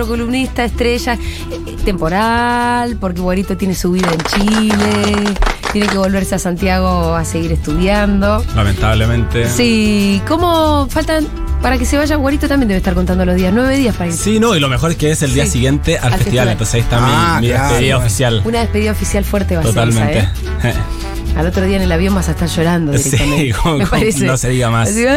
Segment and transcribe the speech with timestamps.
[0.00, 5.34] nuestro columnista estrella, eh, temporal, porque Guarito tiene su vida en Chile,
[5.72, 8.42] tiene que volverse a Santiago a seguir estudiando.
[8.56, 9.48] Lamentablemente.
[9.48, 11.26] Sí, ¿cómo faltan?
[11.60, 14.16] Para que se vaya, Guarito también debe estar contando los días, nueve días para ir.
[14.16, 15.50] Sí, no, y lo mejor es que es el día Sí.
[15.52, 16.48] siguiente al, Al festival, festival.
[16.48, 18.42] entonces ahí está mi- Ah, mi, claro, despedida oficial.
[18.46, 20.18] Una despedida oficial fuerte va a ser Totalmente.
[20.20, 20.74] ¿eh?
[21.36, 24.24] Al otro día en el avión vas a estar llorando Sí, como- me parece.
[24.24, 24.88] no se diga más.
[24.88, 25.16] Así, ¡ah!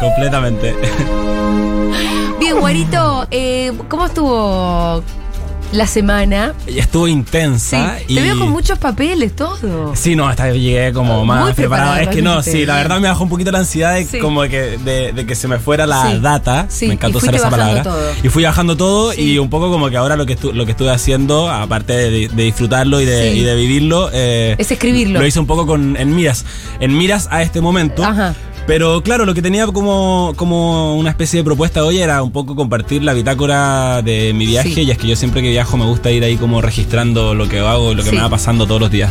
[0.00, 0.74] Completamente.
[2.44, 5.02] Bien, Guarito, eh, ¿cómo estuvo
[5.72, 6.52] la semana?
[6.66, 7.96] Estuvo Sí, intensa.
[8.06, 8.16] y...
[8.16, 9.96] te veo con muchos papeles, todo.
[9.96, 11.92] Sí, no, hasta llegué como más Muy preparado.
[11.94, 14.18] preparado, Es que no, sí, la verdad me bajó un poquito la ansiedad de, Sí.
[14.18, 16.18] como que, de, de que se me fuera la Sí.
[16.20, 16.66] data.
[16.68, 17.82] Sí, Me encantó usar esa palabra.
[17.82, 17.98] todo.
[18.22, 20.72] Y fui bajando todo y un poco como que ahora lo que, estu- lo que
[20.72, 23.38] estuve haciendo, aparte de, de disfrutarlo y de, Sí.
[23.38, 25.18] y de vivirlo, eh, Es escribirlo.
[25.18, 26.44] Lo hice un poco con, en miras.
[26.78, 28.04] En miras a este momento.
[28.04, 28.34] Ajá.
[28.66, 32.56] Pero claro, lo que tenía como, como una especie de propuesta hoy era un poco
[32.56, 34.72] compartir la bitácora de mi viaje.
[34.74, 34.80] Sí.
[34.82, 37.58] Y es que yo siempre que viajo me gusta ir ahí como registrando lo que
[37.58, 38.16] hago y lo que Sí.
[38.16, 39.10] me va pasando todos los días.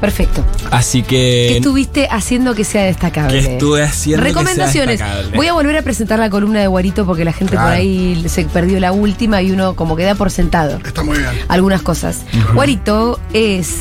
[0.00, 0.42] Perfecto.
[0.70, 1.08] Así ¿Qué
[1.50, 1.56] que.
[1.58, 3.42] estuviste haciendo que sea destacable?
[3.42, 4.98] ¿Qué estuve haciendo que sea Recomendaciones.
[4.98, 5.36] destacable?
[5.36, 8.44] Voy a volver a presentar la columna de Guarito porque la gente por ahí se
[8.46, 11.30] perdió la última y uno como que da por sentado Está muy bien.
[11.48, 12.22] algunas cosas.
[12.54, 13.74] Guarito es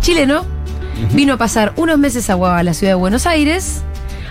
[0.00, 0.44] chileno,
[1.12, 3.82] vino a pasar unos meses a la ciudad de Buenos Aires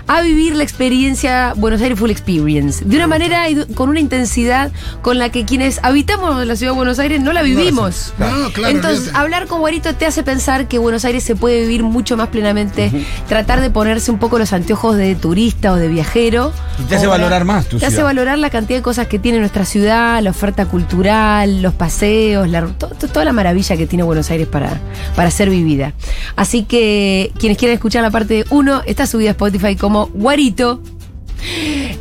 [0.06, 4.70] a vivir la experiencia Buenos Aires Full Experience de una manera y con una intensidad
[5.00, 8.12] con la que quienes habitamos la ciudad de Buenos Aires no la vivimos.
[8.18, 11.82] No, claro, Entonces, hablar con Guarito te hace pensar que Buenos Aires se puede vivir
[11.82, 12.90] mucho más plenamente,
[13.28, 16.52] tratar de ponerse un poco los anteojos de turista o de viajero.
[16.78, 19.38] Y te hace valorar más tu Te hace valorar la cantidad de cosas que tiene
[19.38, 24.02] nuestra ciudad, la oferta cultural, los paseos, la- to- to- toda la maravilla que tiene
[24.02, 24.80] Buenos Aires para,
[25.16, 25.92] para ser vivida.
[26.36, 30.80] Así que quienes quieran escuchar la parte 1, está subida a Spotify como Guarito.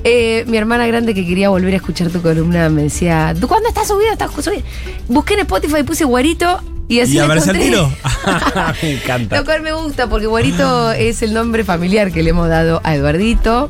[0.04, 3.70] Eh, mi hermana grande que quería volver a escuchar tu columna me decía, ¿tú cuándo
[3.70, 4.12] estás subido?
[4.12, 4.62] ¿Estás subido?".
[5.08, 7.60] Busqué en Spotify, puse Guarito y así ¿Y encontré.
[7.60, 7.92] tiro?
[8.82, 9.38] me encanta.
[9.38, 12.96] Lo cual me gusta porque Guarito es el nombre familiar que le hemos dado a
[12.96, 13.70] Eduardito.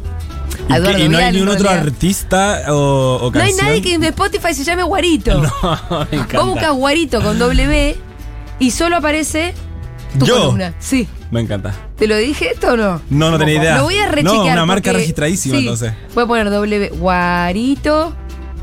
[0.70, 1.88] ¿Y, a Eduardo y no hay ni un otro realidad.
[1.88, 5.42] artista o, o No hay nadie que en Spotify se llame Guarito.
[5.64, 6.40] No, me encanta.
[6.40, 7.96] Vos buscas Guarito con W
[8.60, 9.54] y solo aparece
[10.20, 10.38] tu ¿Yo?
[10.40, 10.74] columna.
[10.80, 11.08] Sí.
[11.32, 11.74] Me encanta.
[11.98, 13.02] ¿Te lo dije esto o no?
[13.10, 13.78] No, no tenía idea.
[13.78, 14.36] Lo voy a rechequear.
[14.36, 15.62] No, una marca porque- registradísima sí.
[15.62, 15.94] entonces.
[16.14, 16.90] Voy a poner W.
[16.98, 18.14] Guarito.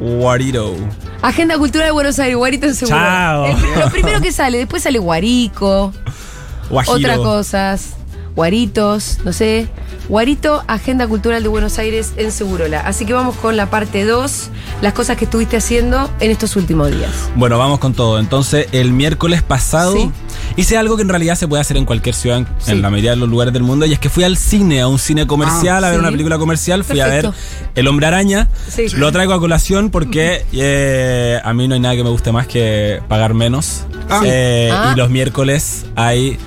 [0.00, 0.76] Guarito.
[1.22, 2.36] Agenda Cultural de Buenos Aires.
[2.36, 2.96] Guarito en seguro.
[2.98, 3.46] Chao.
[3.46, 4.58] El- lo primero que sale.
[4.58, 5.92] Después sale Guarico.
[6.70, 6.96] Guajiro.
[6.96, 7.96] Otras cosas.
[8.42, 9.66] Guaritos, no sé.
[10.08, 12.78] Guarito, Agenda Cultural de Buenos Aires en Segurola.
[12.86, 14.50] Así que vamos con la parte 2,
[14.80, 17.10] las cosas que estuviste haciendo en estos últimos días.
[17.34, 18.20] Bueno, vamos con todo.
[18.20, 20.08] Entonces, el miércoles pasado Sí.
[20.56, 22.70] hice algo que en realidad se puede hacer en cualquier ciudad, en, Sí.
[22.70, 24.86] en la mayoría de los lugares del mundo, y es que fui al cine, a
[24.86, 26.00] un cine comercial, Ah, a ver sí.
[26.02, 26.84] una película comercial.
[26.84, 27.28] Fui a ver.
[27.74, 28.48] El Hombre Araña.
[28.94, 32.46] Lo traigo a colación porque eh, a mí no hay nada que me guste más
[32.46, 33.82] que pagar menos.
[34.08, 34.22] Ah.
[34.24, 34.92] Eh, Ah.
[34.94, 36.38] Y los miércoles hay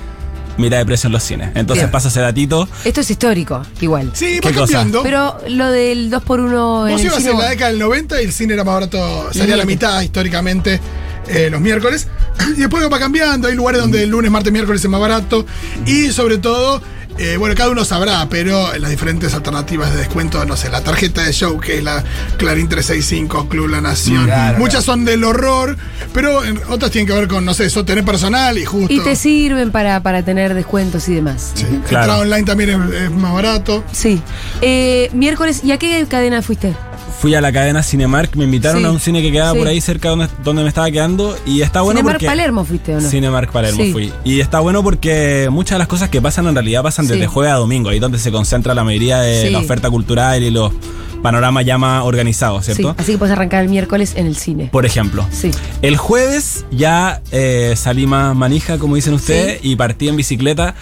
[0.58, 1.50] mira de precio en los cines.
[1.54, 1.90] Entonces Bien.
[1.90, 2.68] pasa ese datito.
[2.84, 4.10] Esto es histórico, igual.
[4.14, 4.72] Sí, ¿Qué va cosa?
[4.74, 5.02] cambiando.
[5.02, 8.24] Pero lo del 2x1 en Vos el ibas cine, en la década del 90 y
[8.24, 9.78] el cine era más barato, salía a la Bien.
[9.78, 10.80] mitad históricamente
[11.28, 12.08] eh, los miércoles.
[12.56, 15.44] Y después va cambiando, hay lugares donde el lunes, martes, miércoles es más barato.
[15.86, 16.82] Y sobre todo,
[17.18, 21.22] eh, bueno, cada uno sabrá, pero las diferentes alternativas de descuento, no sé, la tarjeta
[21.22, 22.02] de show, que es la
[22.38, 24.24] Clarín 365, Club La Nación.
[24.24, 25.76] Claro, Muchas son del horror,
[26.12, 28.92] pero otras tienen que ver con, no sé, sostener personal y justo.
[28.92, 31.52] Y te sirven para, para tener descuentos y demás.
[31.54, 32.12] Sí, Claro.
[32.14, 33.84] Entrar online también es, es más barato.
[33.92, 34.20] Sí.
[34.60, 36.74] Eh, miércoles, ¿y a qué cadena fuiste?
[37.20, 38.86] Fui a la cadena Cinemark, me invitaron Sí.
[38.86, 39.58] a un cine que quedaba Sí.
[39.58, 42.26] por ahí cerca donde, donde me estaba quedando y está bueno Cinemark porque...
[42.26, 43.08] Palermo fuiste o no?
[43.08, 43.92] Cinemark Palermo Sí.
[43.92, 44.12] fui.
[44.24, 47.52] Y está bueno porque muchas de las cosas que pasan en realidad pasan desde jueves
[47.52, 50.72] a domingo, ahí donde se concentra la mayoría de la oferta cultural y los
[51.22, 52.96] panoramas ya más organizados, Sí, ¿cierto?
[52.98, 54.68] así que puedes arrancar el miércoles en el cine.
[54.72, 55.24] Por ejemplo.
[55.30, 55.52] Sí.
[55.80, 60.74] El jueves ya eh, salí más manija, como dicen ustedes, y partí en bicicleta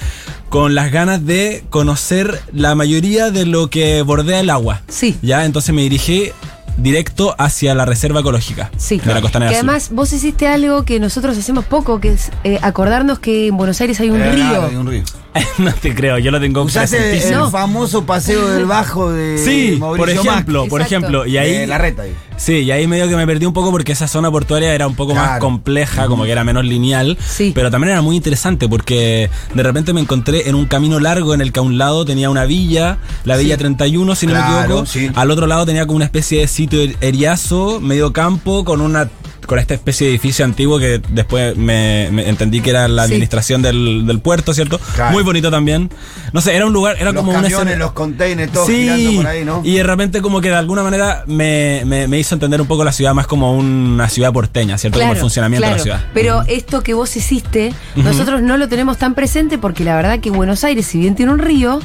[0.50, 4.82] con las ganas de conocer la mayoría de lo que bordea el agua.
[4.88, 5.16] Sí.
[5.22, 6.30] Ya, entonces me dirigí
[6.76, 8.98] directo hacia la reserva ecológica Sí.
[9.04, 9.68] de la Costanera Que Sur.
[9.68, 13.80] además vos hiciste algo que nosotros hacemos poco, que es eh, acordarnos que en Buenos
[13.80, 14.64] Aires hay un Eh, río.
[14.66, 15.02] hay un río.
[15.58, 17.32] no te creo, yo lo tengo Usaste presentísimo.
[17.34, 17.50] el No.
[17.50, 20.96] famoso paseo del bajo de Sí, por ejemplo, por Exacto.
[20.96, 21.26] ejemplo.
[21.26, 21.54] Y ahí.
[21.54, 22.14] Eh, la reta ahí.
[22.36, 24.94] sí, y ahí medio que me perdí un poco porque esa zona portuaria era un
[24.96, 27.16] poco más compleja, como que era menos lineal.
[27.24, 27.52] Sí.
[27.54, 31.40] Pero también era muy interesante porque de repente me encontré en un camino largo en
[31.42, 34.86] el que a un lado tenía una villa, la Villa 31, si no me equivoco.
[34.86, 35.10] sí.
[35.14, 39.08] Al otro lado tenía como una especie de sitio eriazo, medio campo, con una
[39.50, 43.12] con esta especie de edificio antiguo que después me, me entendí que era la Sí.
[43.14, 44.78] administración del, del puerto, ¿cierto?
[44.94, 45.10] Claro.
[45.10, 45.90] Muy bonito también.
[46.32, 48.82] No sé, era un lugar, era Los como un camiones, escena- los containers, todos Sí,
[48.84, 49.60] girando por ahí, ¿no?
[49.64, 52.84] y de repente como que de alguna manera me, me- me hizo entender un poco
[52.84, 55.00] la ciudad más como una ciudad porteña, ¿cierto?
[55.00, 55.82] como el funcionamiento claro.
[55.82, 56.10] de la ciudad.
[56.14, 60.30] Pero esto que vos hiciste, nosotros no lo tenemos tan presente porque la verdad que
[60.30, 61.80] Buenos Aires, si bien tiene un río,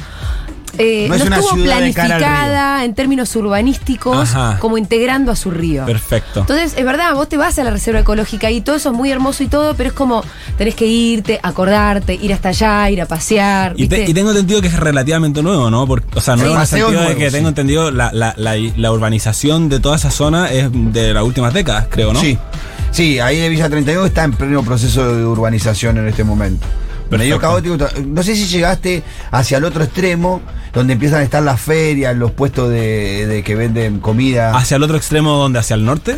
[0.78, 4.58] eh, No no, es una estuvo planificada en términos urbanísticos Ajá.
[4.60, 5.84] como integrando a su río.
[5.86, 6.40] Perfecto.
[6.40, 9.10] Entonces, es verdad, vos te vas a la reserva ecológica y todo eso es muy
[9.10, 10.22] hermoso y todo, pero es como
[10.58, 13.74] tenés que irte, acordarte, ir hasta allá, ir a pasear.
[13.76, 15.86] Y, te- y tengo entendido que es relativamente nuevo, ¿no?
[15.86, 17.36] Porque, o sea, nuevo en el sentido de que sí.
[17.36, 21.52] tengo entendido la, la, la, la urbanización de toda esa zona es de las últimas
[21.54, 22.20] décadas, creo, ¿no?
[22.20, 22.38] Sí.
[22.92, 26.66] Sí, ahí de Villa 32 está en pleno proceso de urbanización en este momento.
[27.10, 27.40] Medio Perfecto.
[27.78, 28.02] caótico.
[28.06, 30.40] No sé si llegaste hacia el otro extremo,
[30.72, 34.56] donde empiezan a estar las ferias, los puestos de, de que venden comida.
[34.56, 35.58] ¿Hacia el otro extremo donde?
[35.58, 36.16] ¿Hacia el norte?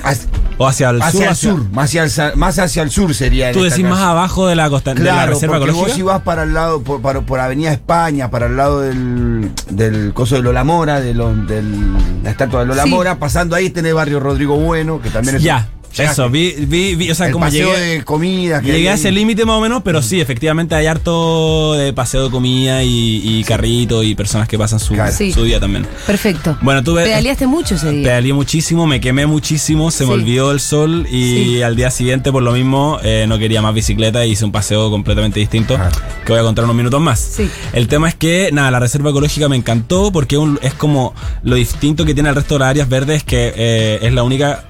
[0.57, 1.51] ¿O hacia el hacia sur?
[1.53, 3.53] el sur, más hacia el, más hacia el sur sería.
[3.53, 5.89] Tú decís más abajo de la costa de la Claro, reserva porque ecológica.
[5.89, 9.53] vos si vas para el lado, por, para- por Avenida España, para el lado del,
[9.71, 12.91] del coso de Lola Mora, de lo- del- la estatua de Lola Sí.
[12.91, 15.69] Mora, pasando ahí tenés barrio Rodrigo Bueno, que también es Ya,
[16.03, 16.23] Llegaste.
[16.23, 18.61] eso, vi, vi, vi, o sea, el como paseo llegué, de comida.
[18.61, 21.93] que llegué hay a ese límite más o menos, pero sí, efectivamente hay harto de
[21.93, 25.13] paseo de comida y, y carrito y personas que pasan su, Claro.
[25.17, 25.33] Sí.
[25.33, 25.87] su día también.
[26.07, 26.57] Perfecto.
[26.63, 28.03] Bueno, tú ves- Pedaleaste mucho ese día.
[28.05, 31.63] Pedaleé muchísimo, me quemé muchísimo, se me olvidó el sol y Sí.
[31.63, 34.91] al día siguiente por lo mismo eh, no quería más bicicleta y hice un paseo
[34.91, 35.79] completamente distinto
[36.25, 37.19] que voy a contar unos minutos más.
[37.19, 37.49] Sí.
[37.73, 41.57] El tema es que, nada, la reserva ecológica me encantó porque un- es como lo
[41.57, 44.65] distinto que tiene el resto de las áreas verdes que eh, es la única,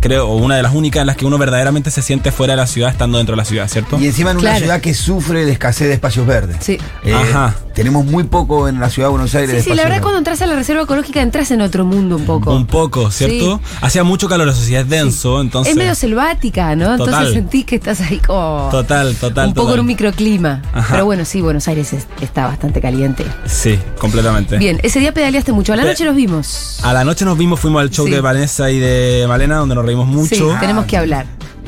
[0.00, 2.58] creo, o una de las únicas en las que uno verdaderamente se siente fuera de
[2.58, 3.98] la ciudad estando dentro de la ciudad, ¿cierto?
[3.98, 6.56] Y encima en una ciudad que sufre de escasez de espacios verdes.
[6.60, 6.78] Sí.
[7.04, 7.54] Eh, Ajá.
[7.74, 9.50] Tenemos muy poco en la ciudad de Buenos Aires.
[9.50, 10.02] Sí, de sí, la verdad verdes.
[10.02, 12.52] cuando entras a la reserva ecológica entras en otro mundo un poco.
[12.52, 13.60] Un poco, ¿cierto?
[13.80, 15.72] Hacía mucho calor, eso sí, es denso, entonces...
[15.72, 16.96] Es medio selvática, ¿no?
[16.96, 17.14] Total.
[17.14, 18.68] Entonces sentís que estás ahí como.
[18.72, 19.74] Total, total, Un poco total.
[19.76, 20.62] en un microclima.
[20.72, 20.88] Ajá.
[20.94, 23.24] Pero bueno, sí, Buenos Aires es- está bastante caliente.
[23.46, 24.58] Sí, completamente.
[24.58, 25.72] Bien, ese día pedaleaste mucho.
[25.72, 26.80] A la Pe- noche nos vimos.
[26.82, 28.12] A la noche nos vimos, fuimos al show Sí.
[28.12, 30.34] de Vanessa y de Malena, donde nos reímos mucho.
[30.52, 31.26] Sí, tenemos que hablar.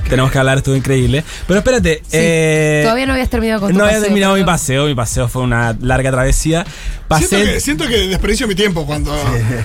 [0.08, 1.22] Tenemos que hablar, estuvo increíble.
[1.46, 2.08] Pero espérate, Sí.
[2.14, 4.86] eh, Todavía no habías terminado con tu no había paseo, terminado mi paseo.
[4.86, 6.66] Mi paseo fue una larga travesía.
[7.06, 7.28] Pasé.
[7.28, 9.14] Siento que, siento que desperdicio mi tiempo cuando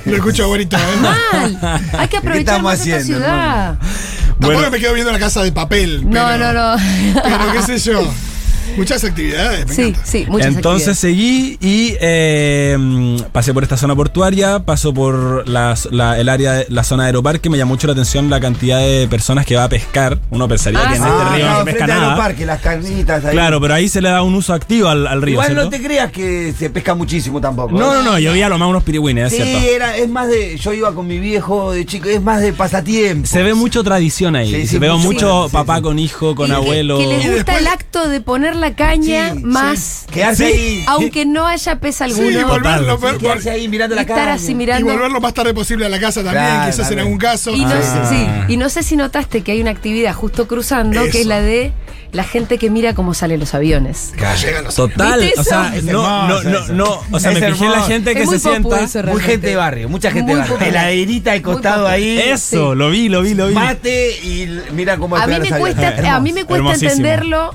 [0.06, 0.78] lo escucho ahorita.
[0.78, 0.98] ¿eh?
[1.02, 1.82] Mal.
[1.98, 3.80] Hay que aprovechar estamos más esta haciendo, ciudad.
[4.28, 4.70] Tampoco Bueno.
[4.72, 6.08] me quedo viendo la casa de papel.
[6.08, 6.84] No, pero- no, no.
[7.24, 8.08] Pero qué sé yo.
[8.78, 9.68] Muchas actividades.
[9.68, 10.06] Me Sí, encanta.
[10.08, 11.00] sí, muchas Entonces actividades.
[11.00, 16.66] seguí y eh, pasé por esta zona portuaria, paso por las- la, el área, de-
[16.70, 19.66] la zona de aeroparque, me llamó mucho la atención la cantidad de personas que va
[19.66, 20.20] a pescar.
[20.30, 21.10] Uno pensaría Ah, que en sí.
[21.10, 22.10] este Ah, río no no, pesca nada.
[22.12, 23.32] los parques, las carnitas ahí.
[23.34, 25.34] Claro, pero ahí se le da un uso activo al, al río.
[25.34, 27.72] Igual no te creas que se pesca muchísimo tampoco.
[27.78, 27.98] no, ¿eh?
[27.98, 29.68] no, no, yo vi a lo más unos pirigüines, Sí, es cierto.
[29.70, 30.58] era, es más de.
[30.58, 33.28] Yo iba con mi viejo de chico, es más de pasatiempo.
[33.28, 34.50] Se ve mucho tradición ahí.
[34.54, 35.82] Sí, sí, se veo mucho, papá sí.
[35.84, 36.98] con hijo, con Y abuelo.
[36.98, 40.06] Que, les gusta después- el acto de poner la caña Sí, más.
[40.12, 40.54] Quedarse Sí.
[40.60, 40.86] ahí.
[40.88, 42.28] Aunque no haya pesa alguno.
[42.28, 43.16] Sí, volverlo, Total.
[43.16, 44.34] vol- Quedarse ahí mirando la estar caña.
[44.34, 44.92] así y mirando.
[44.92, 47.00] volver lo más tarde posible a la casa también, Claro, quizás en también.
[47.00, 47.52] algún caso.
[47.52, 48.06] Y no, Ah.
[48.10, 51.16] sé, sí, y no sé si notaste que hay una actividad justo cruzando, que es
[51.16, 51.30] Eso.
[51.30, 51.74] la de
[52.12, 54.14] la gente que mira cómo salen los aviones.
[54.16, 55.92] Claro, llegan los Total, ¿Viste o sea, eso?
[55.92, 57.88] No, no, no, no, o sea, Es me fijé en la hermoso.
[57.88, 58.80] gente que Es muy se popu sienta.
[58.86, 59.32] eso, Muy realmente.
[59.32, 60.56] gente de barrio, mucha gente Muy de barrio.
[60.56, 60.70] popular.
[60.86, 61.94] Heladerita al costado popular.
[61.94, 62.18] ahí.
[62.20, 62.78] Eso, Sí.
[62.78, 63.54] lo vi, lo vi, lo vi.
[63.54, 65.76] Mate y l- mira cómo A mí me los aviones.
[65.76, 66.92] cuesta, a mí me cuesta Hermosísimo.
[66.92, 67.54] entenderlo,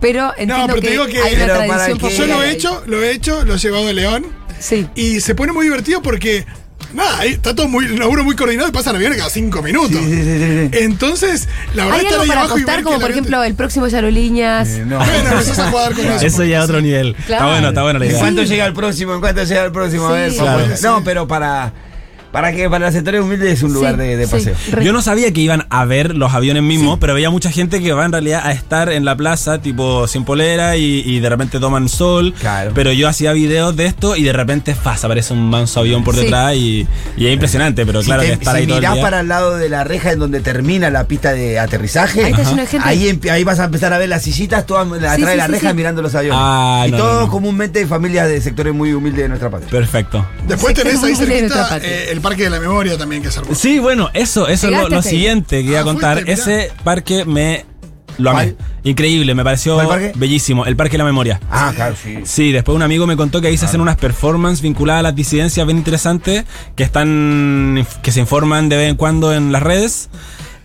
[0.00, 2.50] pero entiendo pero te digo que- hay una Pero para tradición que- Yo lo he
[2.50, 4.26] hecho, lo he hecho, lo he llevado a León.
[4.58, 4.86] Sí.
[4.94, 6.44] Y se pone muy divertido porque.
[6.92, 9.92] Nada, está todo muy, laburo muy coordinado y pasan aviones cada cinco minutos.
[9.92, 10.78] Sí, sí, sí, sí.
[10.80, 14.68] Entonces, la verdad ¿Hay algo para apostar, como por ejemplo el próximo es Aerolíneas?
[14.70, 14.96] Eh, no.
[14.98, 16.26] Bueno, empezás a jugar con eso.
[16.26, 17.10] Eso ya es otro nivel.
[17.10, 17.46] Está Claro.
[17.50, 18.20] bueno, está bueno la ¿En idea.
[18.20, 19.14] cuánto llega el próximo?
[19.14, 20.08] ¿En cuánto llega el próximo?
[20.08, 20.66] A ver, Claro.
[20.82, 21.72] No, pero para.
[22.32, 24.54] Para que para los sectores humildes es un lugar Sí, de, de paseo.
[24.82, 27.92] Yo no sabía que iban a ver los aviones mismos, pero veía mucha gente que
[27.92, 31.58] va en realidad a estar en la plaza, tipo sin polera, y, y de repente
[31.58, 32.32] toman sol.
[32.38, 32.70] Claro.
[32.74, 35.04] Pero yo hacía videos de esto y de repente ¡faz!
[35.04, 36.20] aparece un manso avión por Sí.
[36.22, 38.80] detrás y, y es impresionante, pero Si, claro te- que estar si ahí todo el
[38.80, 39.02] mirás día.
[39.02, 42.78] para el lado de la reja en donde termina la pista de aterrizaje, Ahí de
[42.84, 45.52] ahí, ahí vas a empezar a ver las sillitas todas atrás Sí, de la sí,
[45.52, 45.76] reja sí.
[45.76, 46.38] mirando los aviones.
[46.40, 47.28] Ah, y no, todo no, no.
[47.30, 49.68] comúnmente familias de sectores muy humildes de nuestra patria.
[49.70, 50.24] Perfecto.
[50.46, 51.90] Después Sí, tenés ahí de cerquita patria.
[51.90, 53.54] eh, el Parque de la Memoria también, que es hermoso.
[53.54, 56.14] Sí, bueno, eso, eso es lo, siguiente que iba a Ah, contar.
[56.24, 56.32] fuiste.
[56.32, 57.64] Ese parque me
[58.18, 58.54] lo amé.
[58.54, 58.56] ¿Cuál?
[58.82, 60.12] Increíble, me pareció ¿Cuál parque?
[60.14, 60.64] bellísimo.
[60.66, 61.38] El Parque de la Memoria.
[61.50, 62.18] Ah, claro, sí.
[62.24, 65.14] Sí, después un amigo me contó que ahí se hacen unas performances vinculadas a las
[65.14, 66.44] disidencias bien interesantes
[66.76, 70.08] que están que se informan de vez en cuando en las redes.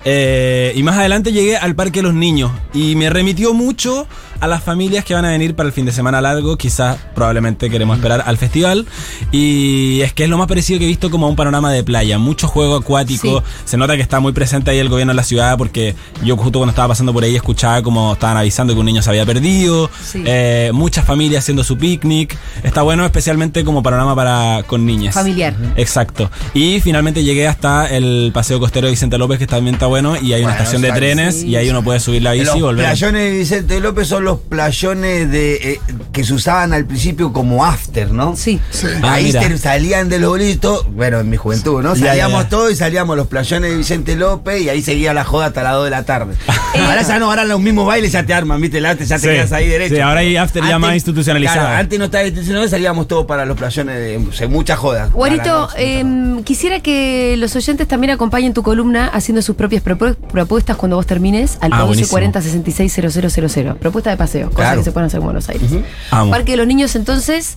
[0.08, 4.08] Eh, y más adelante llegué al Parque de los Niños y me remitió mucho
[4.40, 6.58] a las familias que van a venir para el fin de semana largo.
[6.58, 8.86] Quizás probablemente queremos esperar al festival.
[9.32, 11.84] Y es que es lo más parecido que he visto como a un panorama de
[11.84, 12.18] playa.
[12.18, 13.42] Mucho juego acuático.
[13.42, 13.46] Sí.
[13.66, 16.60] Se nota que está muy presente ahí el gobierno en la ciudad porque yo justo
[16.60, 19.90] cuando estaba pasando por ahí escuchaba como estaban avisando que un niño se había perdido.
[20.06, 20.24] Sí.
[20.26, 22.38] Eh, muchas familias haciendo su picnic.
[22.64, 25.14] Está bueno especialmente como panorama para con niñas.
[25.14, 25.56] Familiar.
[25.76, 26.30] Exacto.
[26.54, 30.34] Y finalmente llegué hasta el paseo costero de Vicente López, que también está bueno, y
[30.34, 31.48] hay una Bueno, estación de trenes, sí.
[31.48, 32.86] y ahí uno puede subir la bici Los y volver.
[32.86, 35.80] playones de Vicente López son los playones de, eh,
[36.12, 38.36] que se usaban al principio como after, ¿no?
[38.36, 38.60] Sí.
[38.72, 38.88] Sí.
[39.02, 41.96] Ah, Ahí te- salían de los bolitos, bueno, en mi juventud, ¿no?
[41.96, 42.50] Salíamos ya, ya.
[42.50, 45.74] todos y salíamos los playones de Vicente López y ahí seguía la joda hasta las
[45.74, 46.34] 2 de la tarde.
[46.74, 46.80] Eh.
[46.86, 48.80] ahora ya no, ahora los mismos bailes ya te arman, ¿viste?
[48.80, 49.28] El arte ya te Sí.
[49.30, 49.96] quedas ahí derecho.
[49.96, 51.60] Sí, ahora hay after ya más institucionalizado.
[51.62, 55.08] Claro, antes no estaba institucionalizado, salíamos todos para los playones de o sea, mucha joda.
[55.14, 60.76] Guarito, em, quisiera que los oyentes también acompañen tu columna haciendo sus propias propu- propuestas
[60.78, 62.10] cuando vos termines al Ah, 11 buenísimo.
[62.10, 63.76] 40 66 000.
[63.76, 64.80] Propuesta de paseo, cosas Claro.
[64.82, 65.70] que se pueden hacer en Buenos Aires.
[66.10, 67.56] Parque de los Niños, entonces,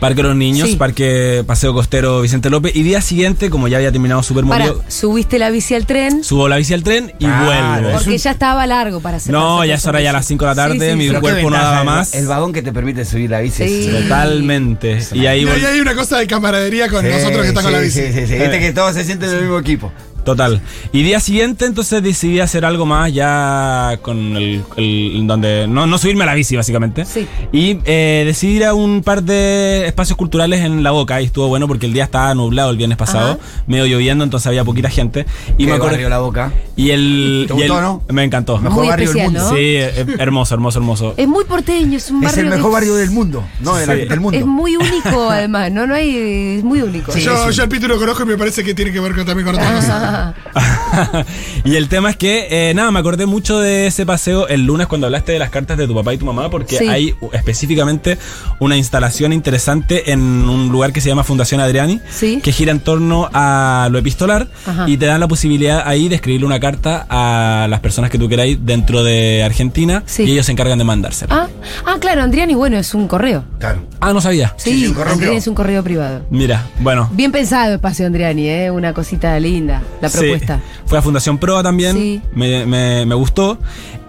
[0.00, 0.76] Parque de los Niños, Sí.
[0.76, 5.38] Parque Paseo Costero Vicente López, y día siguiente, como ya había terminado Super Mario, subiste
[5.38, 7.90] la bici al tren, subo la bici al tren y vuelvo.
[7.92, 9.32] porque ya estaba largo para hacer.
[9.32, 11.50] No, ya es hora ya a las 5 de la tarde, Sí, sí, mi cuerpo
[11.50, 12.14] no daba el- más.
[12.14, 13.90] El vagón que te permite subir la bici.
[13.90, 14.98] Totalmente.
[15.12, 17.72] Y ahí Y ahí hay una cosa de camaradería con Sí, nosotros que está con
[17.72, 18.00] la bici.
[18.00, 18.34] Sí, sí, sí.
[18.34, 19.92] Viste que todos se sienten del mismo equipo.
[20.26, 20.60] Total.
[20.92, 25.96] Y día siguiente entonces decidí hacer algo más ya con el, el- donde no, no
[25.98, 27.04] subirme a la bici básicamente.
[27.06, 27.26] Sí.
[27.52, 31.46] Y eh, decidí ir a un par de espacios culturales en La Boca y estuvo
[31.48, 33.62] bueno porque el día estaba nublado el viernes pasado, Ajá.
[33.68, 35.26] medio lloviendo, entonces había poquita gente.
[35.56, 36.52] Y Qué me acuerdo barrio la boca.
[36.74, 38.02] y el, ¿Te y el- gustó, no?
[38.08, 38.58] me encantó.
[38.58, 39.50] Mejor Muy barrio del especial, mundo.
[39.50, 39.56] ¿no?
[39.56, 41.14] Sí, eh, hermoso, hermoso, hermoso.
[41.16, 42.42] Es muy porteño, es un Es barrio.
[42.44, 43.44] el que mejor barrio del mundo.
[43.60, 44.08] No, del, Sí.
[44.08, 44.36] del mundo.
[44.38, 45.86] Es muy único, además, ¿no?
[45.86, 46.56] No hay.
[46.58, 47.12] Es muy único.
[47.12, 49.14] Sí, yo, es yo el Pitu lo conozco y me parece que tiene que ver
[49.14, 50.15] con, también con otras cosas.
[51.64, 54.86] Y el tema es que, eh, nada, me acordé mucho de ese paseo el lunes
[54.86, 56.86] cuando hablaste de las cartas de tu papá y tu mamá, porque Sí.
[56.88, 58.18] hay específicamente
[58.60, 62.40] una instalación interesante en un lugar que se llama Fundación Adriani, Sí.
[62.42, 64.88] que gira en torno a lo epistolar Ajá.
[64.88, 68.28] y te dan la posibilidad ahí de escribirle una carta a las personas que tú
[68.28, 70.22] queráis dentro de Argentina Sí.
[70.24, 71.34] y ellos se encargan de mandársela.
[71.34, 71.48] ah,
[71.86, 73.44] ah, claro, Andriani, bueno, es un correo.
[73.58, 73.82] Claro.
[74.00, 74.54] Ah, no sabía.
[74.56, 75.38] Sí, Sí, sí, un correo Andriani privado.
[75.38, 76.26] es un correo privado.
[76.30, 77.08] Mira, bueno.
[77.12, 78.70] Bien pensado, Espacio Andriani, ¿eh?
[78.70, 80.60] Una cosita linda, la Propuesta.
[80.86, 81.96] Fue a Fundación Proa también.
[81.96, 82.20] Sí.
[82.34, 83.58] Me, me- me gustó.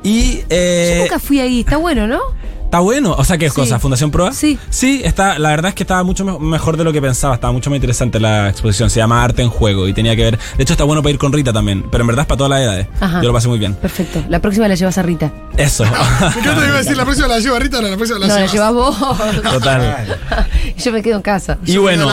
[0.04, 0.42] Y.
[0.50, 2.20] eh, Yo nunca fui ahí, está bueno, ¿no?
[2.78, 3.16] Está bueno.
[3.18, 3.56] O sea, ¿qué Sí.
[3.56, 3.80] cosa?
[3.80, 4.32] ¿Fundación Proa?
[4.34, 4.60] Sí.
[4.70, 7.34] Sí, está, la verdad es que estaba mucho me- mejor de lo que pensaba.
[7.34, 8.92] Estaba mucho más interesante la exposición.
[8.92, 10.38] Se llama Arte en Juego y tenía que ver.
[10.58, 11.84] De hecho, está bueno para ir con Rita también.
[11.90, 12.88] Pero en verdad es para todas las edades.
[13.00, 13.20] Ajá.
[13.22, 13.74] Yo lo pasé muy bien.
[13.74, 14.24] Perfecto.
[14.30, 15.32] La próxima la llevas a Rita.
[15.58, 15.84] Eso.
[15.90, 18.36] Me encanta, iba a decir, la próxima la lleva Rita, no, la próxima la no,
[18.36, 18.74] la llevas.
[18.74, 18.96] vos.
[19.42, 20.18] Total.
[20.78, 21.58] Yo me quedo en casa.
[21.66, 22.08] Y Yo bueno,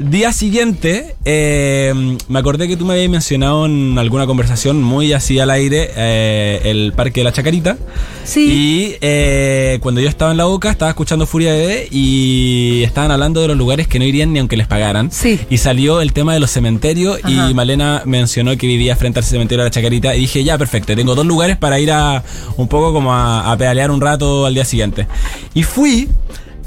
[0.00, 5.38] día siguiente, eh, me acordé que tú me habías mencionado en alguna conversación muy así
[5.38, 7.76] al aire eh, el Parque de la Chacarita.
[8.24, 8.40] Sí.
[8.50, 13.40] Y eh, cuando yo estaba en la boca, estaba escuchando Furia Bebé y estaban hablando
[13.40, 15.10] de los lugares que no irían ni aunque les pagaran.
[15.10, 15.40] Sí.
[15.50, 17.50] Y salió el tema de los cementerios Ajá.
[17.50, 20.94] y Malena mencionó que vivía frente al cementerio de la Chacarita y dije, ya, perfecto,
[20.96, 22.22] tengo dos lugares para ir a
[22.56, 25.06] un poco como a, a pedalear un rato al día siguiente.
[25.54, 26.08] Y fui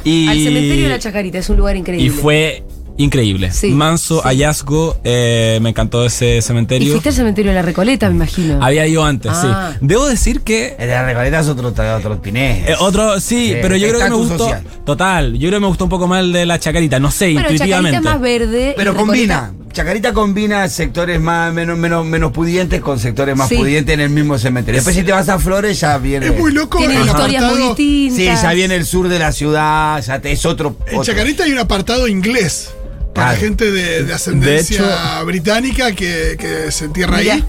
[0.04, 0.28] y...
[0.28, 2.06] Al cementerio de la Chacarita, es un lugar increíble.
[2.06, 2.64] Y fue
[2.98, 3.52] increíble.
[3.52, 4.22] Sí, Manso, sí.
[4.28, 6.92] hallazgo, eh, me encantó ese Y cementerio.
[6.92, 8.64] fuiste al cementerio de la Recoleta, me imagino.
[8.64, 9.72] Había ido antes, Ah.
[9.74, 9.78] sí.
[9.82, 12.70] Debo decir que El de la Recoleta es otro, otro pinés.
[12.70, 14.38] eh, otro, sí, Sí, pero yo creo que me gustó.
[14.40, 14.64] social.
[14.86, 17.34] Total, yo creo que me gustó un poco más el de la chacarita, no sé,
[17.34, 17.98] bueno, intuitivamente.
[17.98, 18.74] Chacarita más verde.
[18.78, 19.36] Pero y combina.
[19.52, 23.56] Recoleta- Chacarita combina sectores más menos, menos, menos pudientes con sectores más Sí.
[23.56, 24.78] pudientes en el mismo cementerio.
[24.78, 26.28] Después si te vas a Flores ya viene.
[26.28, 28.40] Es muy loco Tienen el historias muy distintas.
[28.40, 30.76] Sí, ya viene el sur de la ciudad, ya te, es otro.
[30.86, 31.04] En otro.
[31.12, 32.70] Chacarita hay un apartado inglés
[33.14, 33.40] para Claro.
[33.40, 37.44] gente de, de ascendencia De hecho- británica que, que se entierra ahí.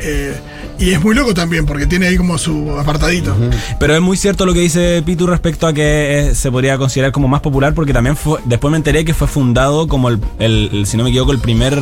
[0.00, 0.34] Eh,
[0.78, 3.36] y es muy loco también porque tiene ahí como su apartadito.
[3.78, 7.12] Pero es muy cierto lo que dice Pitu respecto a que eh, se podría considerar
[7.12, 10.70] como más popular, porque también fue, después me enteré que fue fundado como el, el-
[10.72, 11.78] el, si no me equivoco, el primer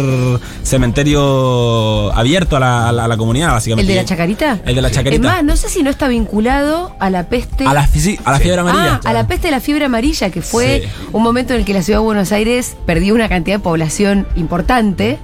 [0.65, 3.93] cementerio abierto a la, a la- a la comunidad, ¿El básicamente.
[3.93, 4.61] de la Chacarita?
[4.65, 5.29] El de la Es Chacarita.
[5.29, 7.65] más, no sé si no está vinculado a la peste.
[7.65, 7.81] a la,
[8.25, 9.01] a la fiebre amarilla.
[9.05, 10.89] Ah, a la peste de la fiebre amarilla, que fue Sí.
[11.13, 14.27] un momento en el que la ciudad de Buenos Aires perdió una cantidad de población
[14.37, 15.19] importante.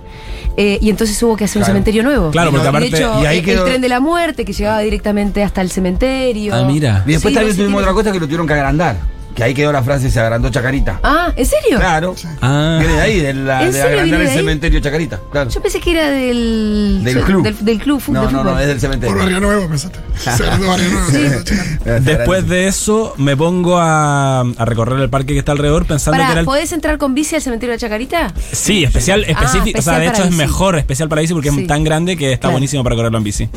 [0.56, 2.30] eh, y entonces hubo que hacer un cementerio nuevo.
[2.30, 4.52] Claro, porque aparte- De hecho, y ahí el, quedó- el tren de la muerte que
[4.52, 6.54] llegaba directamente hasta el cementerio.
[6.54, 7.02] Ah, mira.
[7.06, 8.96] Y después Sí, también sí, tuvimos tiene- otra cosa que lo tuvieron que agrandar.
[9.34, 11.00] Que ahí quedó la frase se agrandó Chacarita.
[11.02, 11.78] Ah, ¿en serio?
[11.78, 12.14] Claro.
[12.40, 12.76] Ah.
[12.78, 14.38] Viene de ahí, de, la, ¿En de serio agrandar viene el de ahí?
[14.38, 15.20] cementerio Chacarita.
[15.32, 15.50] Claro.
[15.50, 17.00] Yo pensé que era del.
[17.02, 17.42] Del club.
[17.42, 18.44] Del, del club No, de no, fútbol.
[18.54, 19.16] no, es del Por cementerio.
[19.16, 19.98] Barrio Nuevo, pensaste.
[20.36, 22.00] Segundo Barrio Nuevo.
[22.02, 26.26] Después de eso, me pongo a, a recorrer el parque que está alrededor pensando Pará,
[26.28, 26.46] que era el.
[26.46, 28.32] ¿podés entrar con bici al cementerio de Chacarita?
[28.52, 29.78] Sí, especial, específico.
[29.78, 30.38] o sea, especial de para hecho es bici.
[30.38, 31.60] mejor especial para bici porque Sí.
[31.62, 32.52] es tan grande que está Claro.
[32.52, 33.48] buenísimo para correrlo en bici.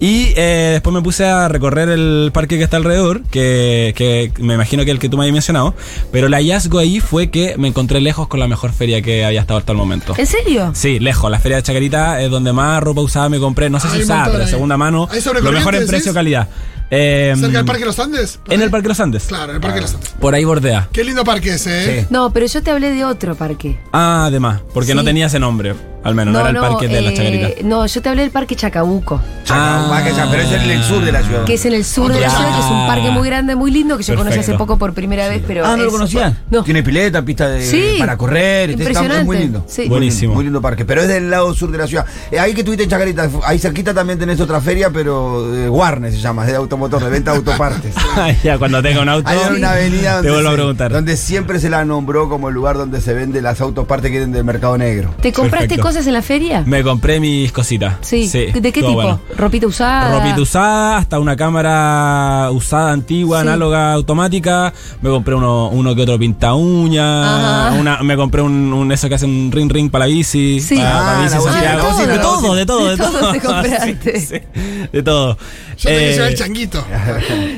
[0.00, 4.54] Y eh, después me puse a recorrer el parque que está alrededor, que, que me
[4.54, 5.74] imagino que el que tú me habías mencionado.
[6.12, 9.40] Pero el hallazgo ahí fue que me encontré lejos con la mejor feria que había
[9.40, 10.14] estado hasta el momento.
[10.16, 10.70] ¿En serio?
[10.74, 11.30] Sí, lejos.
[11.30, 13.70] La feria de Chacarita es donde más ropa usada me compré.
[13.70, 15.08] No sé si usada, pero de segunda mano.
[15.10, 16.48] ¿Hay sobre Lo mejor en precio-calidad.
[16.90, 18.38] Eh, ¿Cerca del Parque de los Andes?
[18.48, 19.24] En el Parque Los Andes.
[19.24, 20.10] Claro, en el Parque de los Andes.
[20.20, 20.88] Por ahí bordea.
[20.92, 22.00] Qué lindo parque ese, ¿eh?
[22.02, 22.06] Sí.
[22.10, 23.80] No, pero yo te hablé de otro parque.
[23.92, 27.10] Ah, además, porque no tenía ese nombre, al menos, no, era el parque de la
[27.10, 27.48] eh, Chacarita.
[27.64, 30.02] No, yo te hablé del parque Chacabuco, Ah.
[30.04, 31.44] Chacabuco, pero es en el sur de la ciudad.
[31.44, 32.30] que es en el sur de la Ah.
[32.30, 34.92] ciudad, que es un parque muy grande, muy lindo, que yo conocí hace poco por
[34.94, 35.64] primera vez, pero.
[35.66, 36.38] Ah, ¿no lo conocían?
[36.50, 36.62] No.
[36.64, 37.96] Tiene pileta, pista de, Sí.
[37.98, 38.70] para correr.
[38.70, 39.20] está- Impresionante.
[39.20, 39.64] Es muy lindo.
[39.68, 39.88] Sí.
[39.88, 40.34] Buenísimo.
[40.34, 40.84] Muy lindo parque.
[40.84, 42.04] Pero es del lado sur de la ciudad.
[42.30, 46.10] Eh, ahí que estuviste en Chacarita, ahí cerquita también tenés otra feria, pero eh, Warner
[46.12, 47.94] se llama, es de automotor, de venta de autopartes.
[48.44, 49.28] ya, cuando tenga un auto.
[49.28, 50.92] Hay una avenida Te donde, vuelvo a se- preguntar.
[50.92, 54.32] donde siempre se la nombró como el lugar donde se vende las autopartes que vienen
[54.32, 55.14] del mercado negro.
[55.20, 55.82] ¿Te compraste Perfecto.
[55.82, 56.62] cosas en la feria?
[56.66, 57.96] Me compré mis cositas.
[58.02, 58.26] Sí.
[58.28, 58.92] ¿De qué tipo?
[58.92, 59.20] bueno.
[59.36, 60.18] ¿Ropita usada?
[60.18, 63.48] Ropita usada, hasta una cámara usada, antigua, Sí.
[63.48, 64.72] análoga, automática.
[65.00, 67.68] Me compré uno, uno que otro pinta uña.
[67.68, 67.76] Ajá.
[67.78, 70.60] Una, me compré un, un- eso que hace un ring ring para la bici.
[70.60, 70.76] Sí.
[70.76, 71.78] Para, Ah, para bici la bocina, Santiago.
[71.78, 73.32] la bocina, de todo, de todo, de todo
[74.92, 75.36] de todo.
[75.78, 76.84] Yo tengo que Eh, llevar el changuito.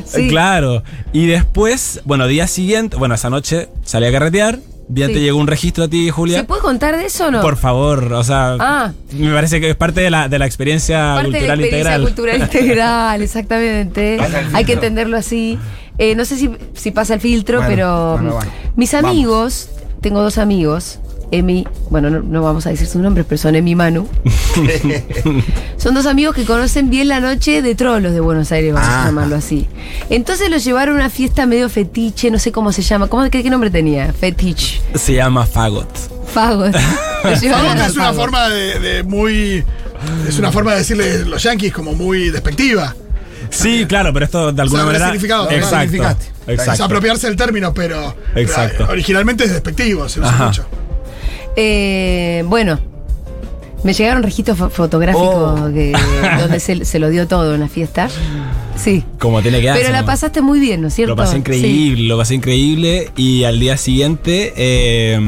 [0.07, 0.29] Sí.
[0.37, 0.83] Claro.
[1.13, 4.59] Y después, bueno, día siguiente, bueno, esa noche salí a carretear.
[4.89, 5.15] Bien, Sí.
[5.15, 6.39] te llegó un registro a ti, Julia.
[6.39, 7.41] ¿Se puede contar de eso o no?
[7.41, 8.93] Por favor, o sea, Ah.
[9.13, 11.79] me parece que es parte de la, de la experiencia Parte de la cultural experiencia
[11.97, 12.03] integral.
[12.03, 14.19] cultural integral, exactamente.
[14.53, 15.59] Hay que entenderlo así.
[15.99, 18.51] Eh, no sé si, si pasa el filtro, Bueno, pero bueno, bueno.
[18.77, 19.11] mis Vamos.
[19.11, 19.71] amigos,
[20.03, 21.01] tengo dos amigos,
[21.33, 24.09] Emi, bueno, no, no vamos a decir sus nombres, pero son Emi Manu.
[25.77, 29.03] son dos amigos que conocen bien la noche de trolos de Buenos Aires, vamos Ah.
[29.03, 29.69] a llamarlo así.
[30.11, 33.09] Entonces los llevaron a una fiesta medio fetiche, no sé cómo se llama.
[33.09, 34.13] ¿Cómo, qué, qué nombre tenía?
[34.13, 34.81] Fetiche.
[34.95, 35.89] Se llama Fagot.
[36.33, 36.75] Fagot
[37.25, 39.65] a es una forma de, de muy.
[40.29, 42.95] Es una forma de decirle los yankees como muy despectiva.
[43.51, 45.07] Sí, claro, pero esto de alguna O sea, manera.
[45.07, 45.51] resignificado, ¿no?
[45.51, 45.77] Exacto.
[45.77, 46.27] Resignificaste.
[46.47, 46.85] Es Exacto.
[46.85, 48.15] apropiarse del término, pero.
[48.35, 48.77] Exacto.
[48.79, 50.47] pero originalmente es despectivo, se usa Ajá.
[50.47, 50.67] mucho.
[51.57, 52.79] Eh, bueno,
[53.83, 55.73] me llegaron registros fo- fotográficos Oh.
[55.73, 55.93] que-
[56.41, 58.09] donde se, se lo dio todo en la fiesta.
[58.77, 59.03] Sí.
[59.19, 60.07] Como tiene que Pero la ¿no?
[60.07, 61.13] pasaste muy bien, ¿no es cierto?
[61.13, 63.11] Lo pasé increíble, lo pasé increíble.
[63.17, 65.19] Y al día siguiente, eh,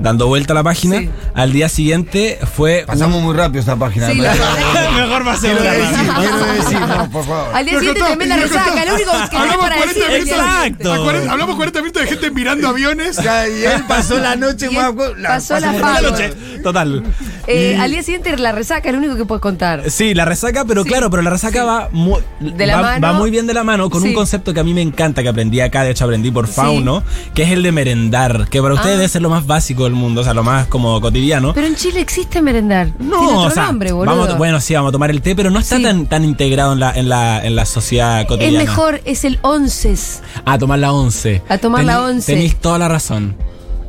[0.00, 1.10] dando vuelta a la página, Sí.
[1.34, 2.84] al día siguiente fue.
[2.86, 4.10] Pasamos muy rápido esta página.
[4.10, 4.32] Sí, la
[4.96, 7.54] Mejor pasé Quiero una decir, quiero decir, no, por favor.
[7.54, 8.84] Al día siguiente tremenda lo resaca.
[8.84, 10.12] Lo único que tenés Hablamos para 40 decir.
[10.24, 10.38] minutos.
[10.46, 10.92] Exacto.
[10.92, 13.18] A Hablamos 40 minutos de gente mirando aviones.
[13.18, 14.92] Y él pasó la noche más.
[15.26, 16.32] pasó la noche.
[16.62, 17.02] Total.
[17.46, 19.90] Eh, Y- al día siguiente la resaca es lo único que puedes contar.
[19.90, 21.66] Sí, la resaca, pero Sí, claro, pero la resaca sí.
[21.66, 23.06] va, muy, De la va, mano.
[23.06, 24.08] va muy bien de la mano con Sí.
[24.08, 27.02] un concepto que a mí me encanta, que aprendí acá, de hecho aprendí por Fauno,
[27.34, 28.98] que es el de merendar, que para ustedes Ah.
[28.98, 31.52] debe ser lo más básico del mundo, o sea, lo más como cotidiano.
[31.54, 32.88] Pero en Chile existe merendar.
[32.96, 34.16] Tiene no, otro o sea, nombre, boludo.
[34.16, 35.82] vamos, bueno, sí, vamos a tomar el té, pero no está Sí.
[35.82, 38.58] tan, tan integrado en la, en la, en la sociedad es cotidiana.
[38.58, 39.94] mejor, es el once.
[40.44, 41.42] A tomar la once.
[41.48, 42.32] A tomar la once.
[42.32, 43.36] Tenéis toda la razón.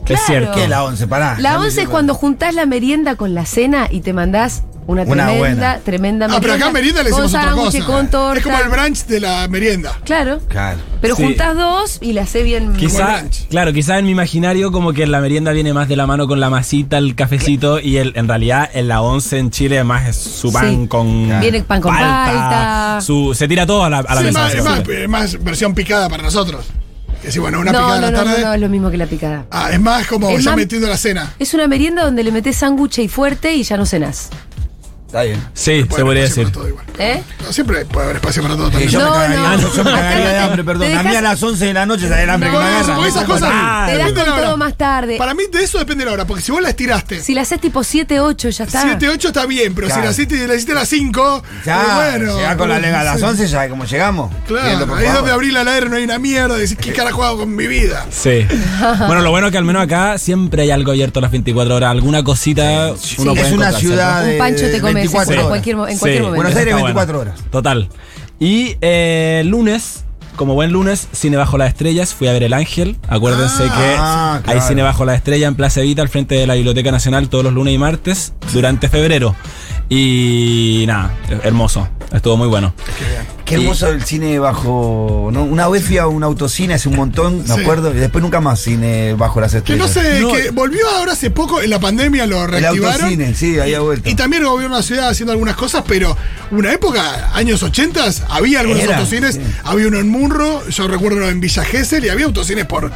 [0.06, 0.22] Claro.
[0.22, 0.52] Es cierto.
[0.56, 1.08] ¿Qué es la 11?
[1.08, 1.38] Pará.
[1.40, 5.26] La once es cuando juntás la merienda con la cena y te mandás una Una
[5.28, 5.80] tremenda, buena.
[5.80, 7.86] tremenda Ah, pero acá en merienda le con decimos otra cosa.
[7.86, 8.38] con torta.
[8.40, 9.94] Es como el brunch de la merienda.
[10.04, 10.40] Claro.
[10.48, 10.80] Claro.
[11.00, 11.24] Pero Sí.
[11.24, 12.74] juntás dos y la hace bien.
[12.74, 16.28] Quizá, claro, quizá en mi imaginario como que la merienda viene más de la mano
[16.28, 20.08] con la masita, el cafecito y el, en realidad en la once en Chile más
[20.10, 20.88] es su pan Sí.
[20.88, 23.00] con Viene pan con palta.
[23.02, 24.40] su, se tira todo a la, a la Sí, mesa.
[24.40, 26.66] más, es más, es más versión picada para nosotros.
[27.22, 28.96] Que sí, bueno, una no, picada no, a la no, no, es lo mismo que
[28.98, 29.46] la picada.
[29.52, 31.34] Ah, es más como Es ya más- metiendo la cena.
[31.38, 34.30] Es una merienda donde le metes sándwich y fuerte y ya no cenás.
[35.10, 35.44] Está bien.
[35.56, 36.52] Sí, se podría decir.
[36.52, 36.86] todo igual.
[37.00, 37.24] ¿Eh?
[37.44, 38.92] No, siempre puede haber espacio para todo también.
[38.92, 39.74] yo, No, me cagaría, no.
[39.76, 40.84] yo me cagaría no de hambre, perdón.
[40.98, 42.70] A mí dejas- a las 11 de la noche sale el hambre No, que me
[42.70, 43.08] agarra.
[43.08, 43.50] esas cosas.
[43.52, 45.18] Ah, Te das con todo más tarde.
[45.18, 47.22] Para mí de eso depende de la hora, porque si vos la estiraste.
[47.24, 48.82] Si la haces tipo 7, 8, ya está.
[48.84, 50.02] 7, 8 está bien, pero Claro.
[50.02, 52.36] si la hiciste, la hiciste a las 5, Ya, bueno.
[52.38, 53.24] llega con la lega a las sí.
[53.26, 54.32] 11, ya como llegamos.
[54.46, 56.56] Claro, ahí es donde abrí la heladera, no hay una mierda.
[56.56, 58.06] Decís, ¿qué carajo hago con mi vida?
[58.12, 58.46] Sí.
[59.08, 61.76] bueno, lo bueno es que al menos acá siempre hay algo abierto a las 24
[61.76, 61.90] horas.
[61.90, 62.92] Alguna cosita.
[62.92, 63.80] uno es puede una encontrarse.
[63.80, 65.50] ciudad Un pancho te comes 24 en horas.
[65.50, 66.00] cualquier, en Sí.
[66.00, 66.36] cualquier momento.
[66.36, 67.32] Buenos Aires, Está 24 bueno.
[67.34, 67.46] horas.
[67.52, 67.90] Total.
[68.40, 72.96] Y eh, lunes, como buen lunes, Cine Bajo las Estrellas, fui a ver El Ángel.
[73.10, 74.62] Acuérdense Ah, que ah, hay claro.
[74.68, 77.54] Cine Bajo la Estrella en Plaza Evita, al frente de la Biblioteca Nacional, todos los
[77.54, 79.36] lunes y martes, durante febrero.
[79.90, 81.88] Y nada, hermoso.
[82.14, 82.74] Estuvo muy bueno.
[83.46, 85.30] Qué hermoso el cine bajo.
[85.34, 85.44] ¿no?
[85.44, 87.62] Una vez fui a un autocine hace un montón, me Sí.
[87.62, 89.88] acuerdo, y después nunca más cine bajo las Que estrellas.
[89.96, 90.32] no sé, No.
[90.32, 93.02] que volvió ahora hace poco, en la pandemia lo El reactivaron.
[93.02, 94.08] autocine, sí, ahí ha vuelto.
[94.10, 96.16] Y también el gobierno de la ciudad haciendo algunas cosas, pero
[96.52, 99.36] una época, años 80, había algunos Era, autocines.
[99.36, 99.42] sí.
[99.64, 102.92] Había uno en Munro, yo recuerdo uno en Villa Gesell y había autocines por.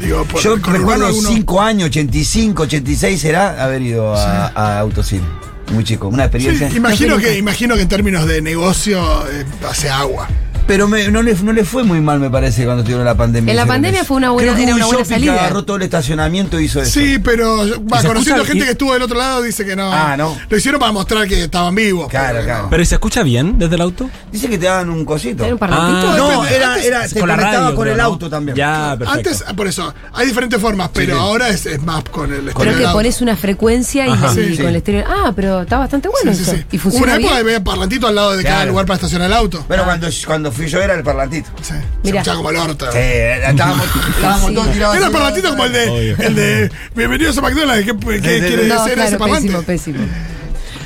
[0.00, 5.24] Digo, por Yo recuerdo algunos- 5 años, 85, 86 será haber ido a, a autocine.
[5.70, 6.76] Muy chico, una Sí, experiencia.
[6.76, 9.00] imagino, No sé que, imagino que en términos de negocio
[9.30, 10.28] eh, hace agua.
[10.68, 13.50] Pero me- no, le, no le fue muy mal, me parece, cuando tuvieron la pandemia.
[13.50, 15.26] En la pandemia fue una buena- Creo que era hubo una un buena shopping que
[15.26, 15.40] salida.
[15.44, 16.90] agarró todo el estacionamiento y hizo eso.
[16.92, 17.56] Sí, pero
[17.90, 19.92] va, conociendo gente y- que estuvo del otro lado, dice que no.
[19.92, 20.36] Ah, no.
[20.48, 22.08] Lo hicieron para mostrar que estaban vivos.
[22.08, 22.62] Claro, pero claro.
[22.64, 22.70] no.
[22.70, 24.08] Pero ¿y se escucha bien desde el auto?
[24.30, 25.42] Dice que te daban un cosito.
[25.44, 26.12] ¿Era un parlantito?
[26.12, 28.04] Ah, No, era, era, se Con la conectaba radio, con creo, el ¿no?
[28.04, 28.56] auto también.
[28.56, 29.30] Ya, perfecto.
[29.30, 31.18] Antes, por eso, hay diferentes formas, pero sí.
[31.20, 34.32] ahora es, es más con el Pero estéreo que pones una frecuencia y, Ajá.
[34.38, 35.04] y Sí, con el estéreo.
[35.08, 36.54] Ah, pero está bastante bueno eso.
[36.70, 39.64] Y funciona una época había parlantito al lado de cada lugar para estacionar el auto.
[39.66, 41.48] Bueno, cuando, cuando fui yo era el parlantito.
[41.62, 41.68] Sí.
[41.68, 42.20] Se Mirá.
[42.20, 42.92] escuchaba como el orto.
[42.92, 44.54] Sí, estábamos, estábamos Sí.
[44.54, 44.96] todos tirados.
[44.96, 47.84] Era el parlantito como el de, el de Bienvenidos a McDonald's.
[47.86, 48.66] ¿Qué, qué quiere.
[48.68, 49.46] No, decir ese claro, parlante?
[49.48, 49.98] pésimo, pésimo.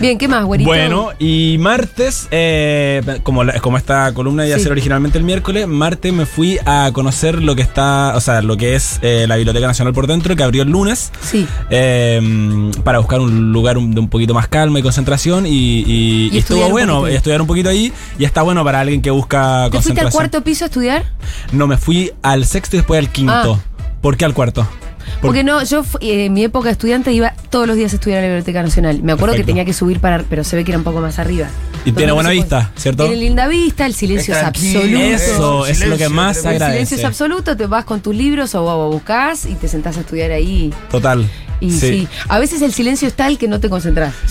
[0.03, 0.69] Bien, ¿qué más, güerito?
[0.69, 4.65] Bueno, y martes, eh, como, la- como esta columna iba a Sí.
[4.65, 8.57] ser originalmente el miércoles, martes me fui a conocer lo que está, o sea, lo
[8.57, 11.11] que es eh, la Biblioteca Nacional por dentro, que abrió el lunes.
[11.23, 11.47] Sí.
[11.71, 16.29] eh, para buscar un lugar un- de un poquito más calma y concentración y, y-
[16.33, 19.67] y Y estuvo bueno estudiar un poquito ahí y está bueno para alguien que busca
[19.71, 20.07] ¿Te fuiste concentración.
[20.07, 21.05] al cuarto piso a estudiar?
[21.53, 23.59] No, me fui al sexto y después al quinto.
[23.63, 23.95] Ah.
[24.01, 24.67] ¿Por qué al cuarto?
[25.15, 27.97] Por- Porque no, yo eh, en mi época de estudiante iba todos los días a
[27.97, 29.03] estudiar a la Biblioteca Nacional.
[29.03, 29.47] Me acuerdo Perfecto.
[29.47, 31.49] que tenía que subir para, pero se ve que era un poco más arriba.
[31.85, 33.05] Y tiene buena vista, ¿cierto?
[33.05, 35.67] Tiene linda vista, el silencio Es absoluto.
[35.67, 36.39] Eso es lo que más.
[36.39, 36.73] El agradece.
[36.75, 40.01] silencio es absoluto, te vas con tus libros o, o buscas y te sentás a
[40.01, 40.73] estudiar ahí.
[40.91, 41.29] Total.
[41.61, 42.09] Y sí.
[42.29, 44.13] a veces el silencio es tal que no te concentras.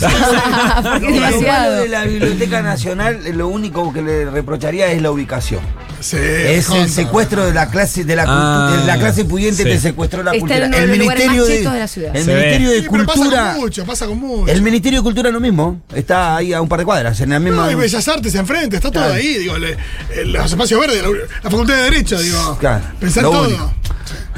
[0.83, 1.81] Porque es Lo demasiado.
[1.83, 5.61] de la Biblioteca Nacional, lo único que le reprocharía es la ubicación.
[6.01, 9.69] Sí, Es el secuestro de la clase de la, Ah, de la clase pudiente sí.
[9.69, 10.65] te secuestró la Está cultura.
[10.65, 12.15] en uno de los lugares más chetos de la ciudad.
[12.15, 12.25] El.
[12.25, 13.51] Ministerio de pasa Cultura.
[13.53, 14.51] con mucho, pasa con mucho.
[14.51, 15.81] El Ministerio de Cultura lo mismo.
[15.95, 17.65] Está ahí a un par de cuadras, en la misma.
[17.65, 19.77] No, y Bellas Artes enfrente, está todo ahí, digo, le- eh,
[20.25, 21.09] los espacios verdes, la,
[21.43, 22.57] la Facultad de Derecho, digo.
[22.59, 23.47] Claro, Pensar todo.
[23.47, 23.73] único.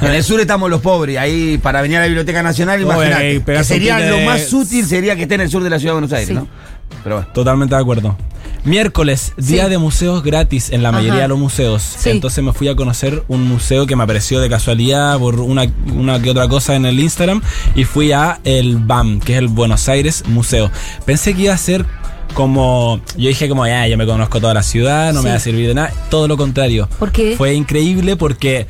[0.00, 3.64] En el sur estamos los pobres, ahí para venir a la Biblioteca Nacional, imagínate.
[3.64, 6.12] sería lo más útil sería que esté en el sur de la ciudad de Buenos
[6.12, 6.34] Aires, Sí.
[6.34, 6.46] ¿no?
[7.02, 7.30] Pero bueno.
[7.32, 8.16] Totalmente de acuerdo.
[8.64, 9.70] Miércoles, día Sí.
[9.70, 10.98] de museos gratis en la Ajá.
[10.98, 11.82] mayoría de los museos.
[11.82, 12.10] Sí.
[12.10, 16.20] Entonces me fui a conocer un museo que me apareció de casualidad por una, una
[16.22, 17.42] que otra cosa en el Instagram
[17.74, 20.70] y fui a el BAM, que es el Buenos Aires Museo.
[21.04, 21.84] Pensé que iba a ser
[22.32, 23.00] como.
[23.16, 25.24] Yo dije, como, ya, yo me conozco toda la ciudad, no Sí.
[25.24, 25.92] me va a servir de nada.
[26.10, 26.88] Todo lo contrario.
[26.98, 27.34] ¿Por qué?
[27.36, 28.66] Fue increíble porque.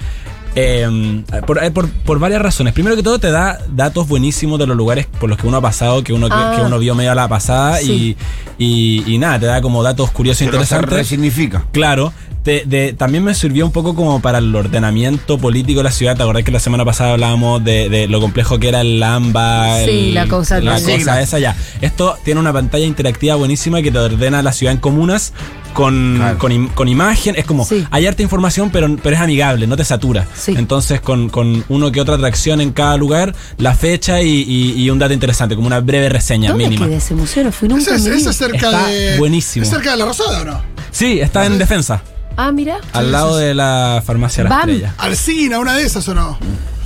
[0.57, 2.73] Eh, por, eh, por- por varias razones.
[2.75, 5.61] Primero que todo, te da datos buenísimos de los lugares por los que uno ha
[5.62, 6.55] pasado, que uno, que- Ah.
[6.57, 8.17] que uno vio medio a la pasada Sí.
[8.59, 10.90] y, y, y nada, te da como datos curiosos e interesantes.
[10.90, 11.64] resignifica.
[11.73, 12.12] Claro,
[12.45, 16.14] te- de- también me sirvió un poco como para el ordenamiento político de la ciudad.
[16.17, 19.79] ¿Te acordás que la semana pasada hablábamos de, de lo complejo que era el AMBA?
[19.85, 21.57] Sí, el- la cosa- La cosa esa ya.
[21.81, 25.33] Esto tiene una pantalla interactiva buenísima que te ordena la ciudad en comunas
[25.75, 26.39] con, Claro.
[26.39, 27.35] con, con imagen.
[27.37, 27.87] Es como, Sí.
[27.91, 30.27] hay harta información, pero, pero es amigable, no te satura.
[30.35, 30.55] Sí.
[30.57, 34.89] Entonces, con, con uno que otra atracción en cada lugar, la fecha y, y- y
[34.89, 36.87] un dato interesante, como una breve reseña ¿Dónde mínima.
[36.87, 37.45] queda ese museo?
[37.45, 37.95] No fui nunca.
[37.95, 39.19] Ese es, cerca Está de.
[39.19, 39.65] buenísimo.
[39.65, 40.63] ¿Es cerca de la Rosada o no?
[40.91, 42.03] Sí, está en defensa,
[42.37, 42.79] Ah, mira.
[42.93, 44.61] al lado de la farmacia La.
[44.61, 44.95] Estrella.
[44.97, 46.39] Alcina, una de esas o no.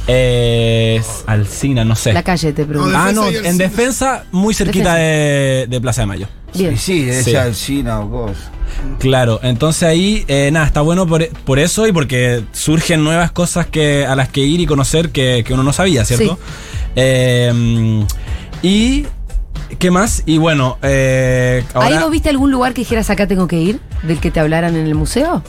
[0.06, 2.14] Es Alcina, no sé.
[2.14, 2.96] La calle te pregunto.
[2.96, 6.28] Ah, no, en defensa, muy cerquita de, de Plaza de Mayo.
[6.54, 6.76] Bien.
[6.76, 7.30] Sí, sí, Sí.
[7.30, 8.50] esa China o cosa.
[8.98, 13.66] Claro, entonces ahí, eh, nada, está bueno por, por eso y porque surgen nuevas cosas
[13.66, 16.34] que a las que ir y conocer que, que uno no sabía, ¿cierto?
[16.36, 16.52] Sí.
[16.96, 18.04] Eh,
[18.62, 19.06] y,
[19.78, 20.22] ¿qué más?
[20.26, 23.80] Y bueno, eh, ¿Ahí vos viste algún lugar que dijeras acá tengo que ir?
[24.02, 25.42] ¿Del que te hablaran en el museo?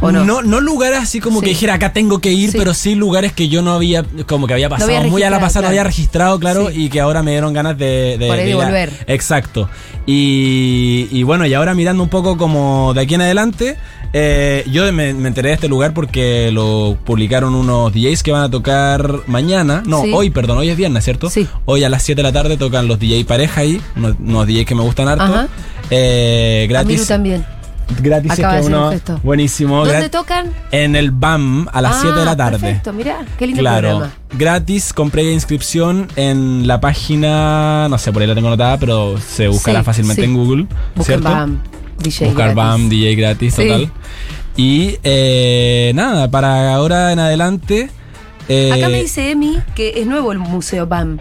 [0.00, 0.24] ¿O no?
[0.24, 0.42] no?
[0.42, 1.44] no lugares así como Sí.
[1.44, 2.58] que dijera acá tengo que ir, Sí.
[2.58, 5.40] pero sí lugares que yo no había, como que había pasado había muy a la
[5.40, 6.84] pasada, no había registrado, claro, Sí.
[6.84, 8.92] y que ahora me dieron ganas de, de, Por ahí de volver.
[9.06, 9.68] Exacto.
[10.06, 13.76] Y, y bueno, y ahora mirando un poco como de aquí en adelante,
[14.12, 18.42] eh, yo me, me enteré de este lugar porque lo publicaron unos DJs que van
[18.42, 19.82] a tocar mañana.
[19.86, 21.30] No, hoy, perdón, hoy es viernes, ¿cierto?
[21.30, 21.48] Sí.
[21.64, 24.66] Hoy a las 7 de la tarde tocan los DJ pareja ahí, unos, unos DJs
[24.66, 25.24] que me gustan harto.
[25.24, 25.48] Ajá.
[25.90, 27.06] Eh, A Miru gratis.
[27.08, 27.44] también.
[28.00, 29.20] Gratis es Acaba que hacer un uno.
[29.22, 29.84] Buenísimo.
[29.86, 30.46] ¿Dónde tocan?
[30.72, 32.58] en el BAM a las Ah, 7 de la tarde.
[32.58, 34.12] Perfecto, mirá, qué lindo Claro, programa.
[34.36, 39.48] gratis, compré inscripción en la página, no sé, por ahí la tengo anotada, pero se
[39.48, 40.28] buscará Sí, fácilmente sí.
[40.28, 40.66] en Google.
[40.94, 41.28] Busquen ¿cierto?
[41.30, 41.58] BAM,
[41.98, 42.24] DJ.
[42.26, 42.56] Buscar gratis.
[42.56, 43.62] BAM, DJ gratis, Sí.
[43.62, 43.92] total.
[44.56, 47.90] Y eh, nada, para ahora en adelante.
[48.48, 51.18] eh, Acá me dice Emi que es nuevo el museo BAM.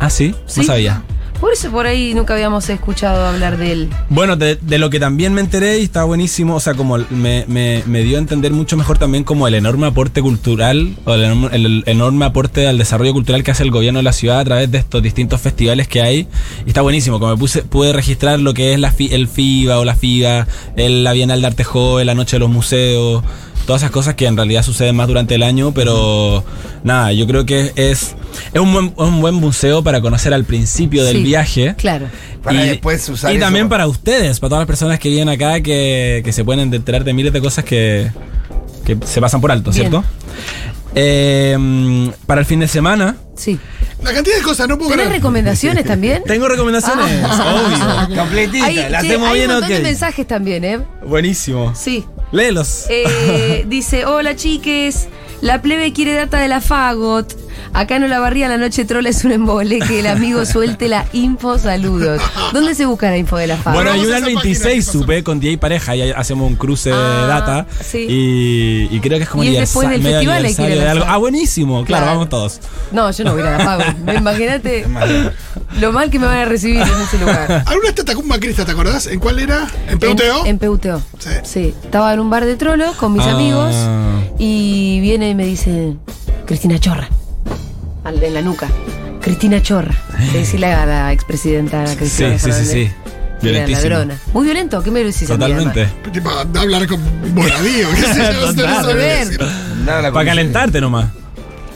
[0.00, 0.60] Ah, sí, ¿Sí?
[0.60, 1.02] no sabía.
[1.42, 3.88] Por eso por ahí nunca habíamos escuchado hablar de él.
[4.10, 7.44] Bueno, de, de lo que también me enteré y está buenísimo, o sea, como me,
[7.48, 12.24] me- dio a entender mucho mejor también como el enorme aporte cultural o el, enorme-
[12.24, 15.02] aporte al desarrollo cultural que hace el gobierno de la ciudad a través de estos
[15.02, 16.28] distintos festivales que hay.
[16.64, 19.84] Y está buenísimo, como me puse, pude registrar lo que es la el FIBA o
[19.84, 23.24] la FIGA, el, la Bienal de Arte Joven, la Noche de los Museos,
[23.66, 26.44] todas esas cosas que en realidad suceden más durante el año, pero
[26.84, 28.14] nada, yo creo que es,
[28.52, 31.74] es un, buen, un buen museo para conocer al principio del Sí, viaje.
[31.76, 32.06] Claro.
[32.42, 35.60] Para después usar Y eso también para- ustedes, para todas las personas que vienen acá
[35.60, 38.10] que, que se pueden enterar de miles de cosas que,
[38.84, 39.82] que se pasan por alto, Bien.
[39.90, 40.04] ¿cierto?
[40.94, 43.58] Eh, para el fin de semana, Sí.
[44.02, 45.20] La cantidad de cosas, no puedo ¿Tenés creer.
[45.20, 46.22] recomendaciones también?
[46.26, 47.54] tengo recomendaciones, Ah.
[48.08, 48.16] obvio.
[48.16, 49.76] Completita, Hay, la che, hacemos hay bien un montón ok.
[49.78, 50.80] de mensajes también, ¿eh?
[51.06, 51.72] Buenísimo.
[51.74, 52.04] Sí.
[52.32, 52.86] Léelos.
[52.88, 55.08] Eh, dice, hola chiques,
[55.40, 57.41] la plebe quiere data de la Fagot.
[57.72, 61.58] Acá en Olavarría la noche trola es un embole, que el amigo suelte la info,
[61.58, 62.20] saludos.
[62.52, 63.74] ¿Dónde se busca la info de la Fagot?
[63.82, 64.98] Bueno, hay una al esa página 26, que pasó.
[65.00, 67.66] supe, con 10 y pareja, y ahí hacemos un cruce Ah, de data.
[67.82, 68.06] sí.
[68.08, 70.84] Y, y creo que es como Y es después del festival, hay que ir a
[70.84, 71.04] de algo.
[71.08, 72.06] Ah, buenísimo, claro, Claro.
[72.06, 72.60] vamos todos.
[72.92, 74.16] No, yo no voy a ir a la Fagot.
[74.18, 74.86] Imagínate
[75.80, 77.50] lo mal que me van a recibir en ese lugar.
[77.66, 79.06] ¿Alguna vez te atacó un macrista, te acordás?
[79.06, 79.66] ¿En cuál era?
[79.88, 80.40] ¿En PUTO?
[80.42, 81.02] En, en PUTO.
[81.18, 81.30] Sí.
[81.44, 81.74] Sí.
[81.84, 83.30] Estaba en un bar de trolo con mis Ah.
[83.32, 83.74] amigos
[84.38, 85.94] y viene y me dice,
[86.46, 87.08] Cristina Chorra.
[88.12, 88.68] Al de la nuca.
[89.20, 89.94] Cristina Chorra.
[90.32, 92.72] Que decirle a la expresidenta Sí, Cristina sí, sí, sí.
[92.72, 93.88] que era Violentísimo.
[93.90, 94.18] ladrona.
[94.32, 95.88] Muy violento, ¿qué me decís Totalmente.
[96.12, 97.00] Tipo, hablar con
[97.34, 98.94] Bonadío, qué sé yo, no sabe
[99.24, 99.40] decir.
[99.86, 101.10] La Para calentarte nomás.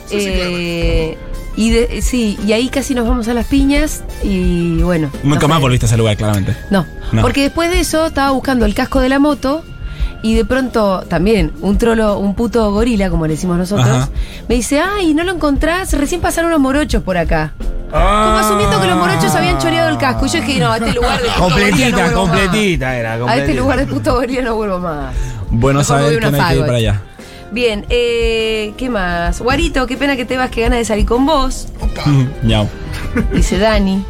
[0.09, 1.17] Sí, sí, Eh,
[1.55, 5.09] y de- sí, y ahí casi nos vamos a las piñas y bueno.
[5.23, 6.55] Nunca no más volviste a ese lugar, claramente.
[6.69, 7.21] No, No.
[7.21, 9.63] porque después de eso estaba buscando el casco de la moto
[10.23, 14.09] y de pronto también un trolo, un puto gorila, como le decimos nosotros, Ajá.
[14.47, 15.93] me dice, ay, ¿no lo encontrás?
[15.93, 17.53] Recién pasaron unos morochos por acá.
[17.91, 18.25] Ah.
[18.25, 20.25] Como asumiendo que los morochos habían choreado el casco.
[20.25, 23.13] Y yo dije, no, a este lugar de puto gorila no Completita, completita era.
[23.13, 25.15] A este lugar de puto gorila no vuelvo más.
[25.49, 26.65] Bueno saber a que una no hay que ir Fagot.
[26.65, 27.01] para allá.
[27.51, 29.39] Bien, eh, ¿qué más?
[29.39, 31.67] Guarito, qué pena que te vas, que ganas de salir con vos.
[33.33, 34.03] Dice Dani.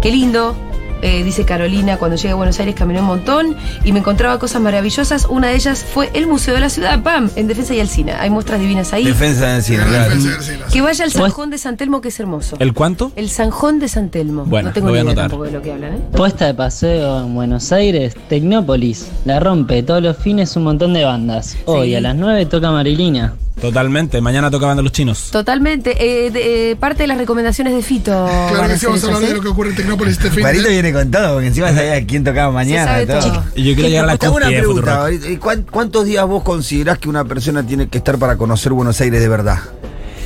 [0.00, 0.54] Qué lindo.
[1.02, 4.60] Eh, dice Carolina, cuando llegué a Buenos Aires caminé un montón y me encontraba cosas
[4.62, 5.26] maravillosas.
[5.28, 7.30] Una de ellas fue el Museo de la Ciudad, ¡pam!
[7.36, 8.20] En Defensa y Alcina.
[8.20, 9.04] Hay muestras divinas ahí.
[9.04, 10.36] Defensa del cine, Gran claro.
[10.72, 12.56] que vaya al Sanjón de San Telmo, que es hermoso.
[12.58, 13.12] ¿El cuánto?
[13.16, 14.44] El Sanjón de San Telmo.
[14.44, 15.98] Bueno, no tengo lo voy ni a idea tampoco de lo que hablan, ¿eh?
[16.16, 19.08] Puesta de paseo en Buenos Aires, Tecnópolis.
[19.24, 21.56] La rompe todos los fines un montón de bandas.
[21.66, 21.94] Hoy Sí.
[21.94, 23.34] a las 9 toca Marilina.
[23.60, 24.20] Totalmente.
[24.20, 25.30] Mañana tocaban de los chinos.
[25.32, 25.96] Totalmente.
[26.26, 28.12] Eh, de- eh, parte de las recomendaciones de Fito.
[28.50, 30.44] Claro a que sí, vamos a hablar de lo que ocurre en Tecnópolis este fin
[30.44, 33.06] Marito de viene con todo, porque encima sabía quién tocaba mañana.
[33.06, 33.18] todo.
[33.20, 33.44] todo.
[33.54, 35.00] Y yo quiero llegar a la una cúspide de pregunta, Futurock.
[35.00, 38.72] ahorita, ¿y cuán- ¿Cuántos días vos considerás que una persona tiene que estar para conocer
[38.72, 39.58] Buenos Aires de verdad?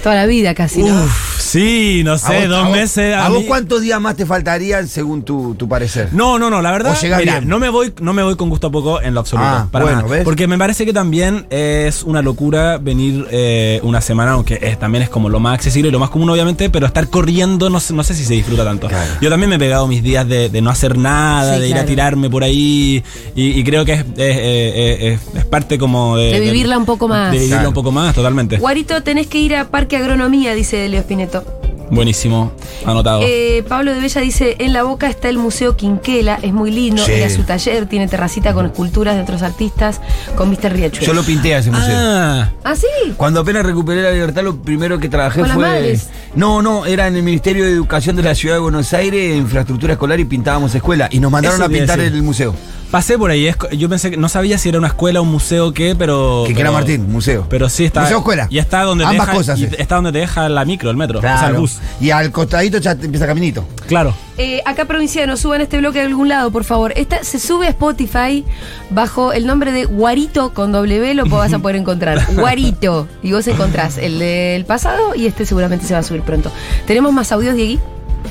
[0.02, 1.04] Toda la vida casi, ¿no?
[1.04, 3.14] Uf, sí, no ¿A sé, vos- dos a vos- meses.
[3.14, 6.08] ¿A, a vos cuántos días más te faltarían según tu, tu parecer?
[6.12, 7.48] No, no, no, la verdad, mira, bien.
[7.48, 9.46] no me voy, no me voy con gusto a poco en lo absoluto.
[9.48, 10.10] Ah, para bueno, nada.
[10.10, 10.24] ¿ves?
[10.24, 15.02] Porque me parece que también es una locura venir eh, una semana, aunque es- también
[15.04, 17.94] es como lo más accesible y lo más común, obviamente, pero estar corriendo no, sé-
[17.94, 18.88] no sé si se disfruta tanto.
[18.88, 19.12] Claro.
[19.20, 21.76] Yo también me he pegado mis días de, de no hacer nada, Sí, de ir
[21.76, 23.04] a tirarme por ahí,
[23.36, 26.32] y, y creo que es, es, es- es parte como de.
[26.32, 27.30] De vivirla un poco más.
[27.30, 27.68] De vivirla Claro.
[27.68, 28.56] un poco más, totalmente.
[28.56, 31.44] Guarito, tenés que ir a Parque Agronomía, dice Leo Spineto.
[31.90, 32.52] Buenísimo,
[32.87, 33.20] anotado.
[33.22, 37.05] Eh, Pablo de Bella dice, en la boca está el Museo Quinquela, es muy lindo,
[37.05, 37.12] Sí.
[37.12, 40.00] era su taller, tiene terracita con esculturas de otros artistas,
[40.35, 40.72] con Mr.
[40.72, 41.07] Riachuelo.
[41.07, 41.94] Yo lo pinté a ese museo.
[41.94, 42.87] ah, ¿Ah, sí?
[43.18, 45.66] Cuando apenas recuperé la libertad, lo primero que trabajé ¿Con las fue.
[45.68, 46.09] madres?
[46.35, 49.92] No, no, era en el Ministerio de Educación de la Ciudad de Buenos Aires, infraestructura
[49.95, 51.09] escolar y pintábamos escuela.
[51.11, 52.55] Y nos mandaron Eso a pintar el museo.
[52.90, 55.73] pasé por ahí, yo pensé que no sabía si era una escuela, un museo o
[55.75, 56.45] qué, pero.
[56.47, 57.47] Que era Martín, museo.
[57.51, 58.01] Pero sí está.
[58.03, 58.47] Museo escuela.
[58.49, 59.73] Y está donde Ambas te deja, cosas es.
[59.79, 61.18] está donde te deja la micro, el metro.
[61.18, 61.61] O sea, el Claro.
[61.61, 61.79] bus.
[62.01, 63.66] Y al costadito ya te empieza caminito.
[63.87, 64.14] Claro.
[64.38, 66.92] Eh, acá provinciano, suban este bloque a algún lado, por favor.
[66.97, 68.45] Esta se sube a Spotify
[68.90, 72.18] bajo el nombre de Guarito con W, lo vas a poder encontrar.
[72.35, 73.09] Guarito.
[73.23, 76.51] Y vos encontrás el del pasado y este seguramente se va a subir pronto.
[76.87, 77.79] ¿Tenemos más audios, Diegui?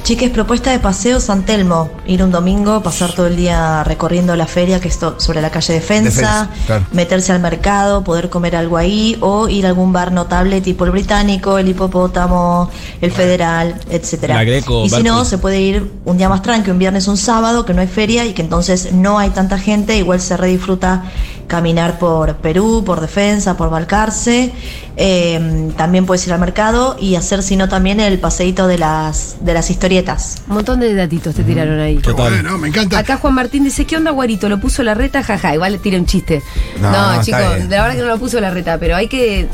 [0.03, 1.89] Chiques, propuesta de paseo San Telmo.
[2.07, 5.51] Ir un domingo, pasar todo el día recorriendo la feria que es to- sobre la
[5.51, 6.85] calle Defensa, Defensa, claro.
[6.91, 10.91] meterse al mercado, poder comer algo ahí o ir a algún bar notable tipo el
[10.91, 14.35] británico, el hipopótamo, el federal, etcétera.
[14.35, 17.17] La Greco, y si no, se puede ir un día más tranqui, un viernes, un
[17.17, 21.03] sábado, que no hay feria y que entonces no hay tanta gente, igual se redisfruta
[21.51, 24.53] caminar por Perú, por Defensa, por Balcarce.
[24.95, 29.35] Eh, también puedes ir al mercado y hacer, si no, también el paseíto de las,
[29.41, 30.43] de las historietas.
[30.47, 31.97] Un montón de datitos te tiraron ahí.
[31.97, 32.31] Qué Total.
[32.31, 32.97] bueno, me encanta.
[32.99, 34.47] Acá Juan Martín dice, ¿qué onda Guarito?
[34.47, 35.23] ¿Lo puso la reta?
[35.23, 36.41] Jaja, igual le tira un chiste.
[36.79, 39.49] No, No, chicos, la verdad que no lo puso la reta, pero hay que...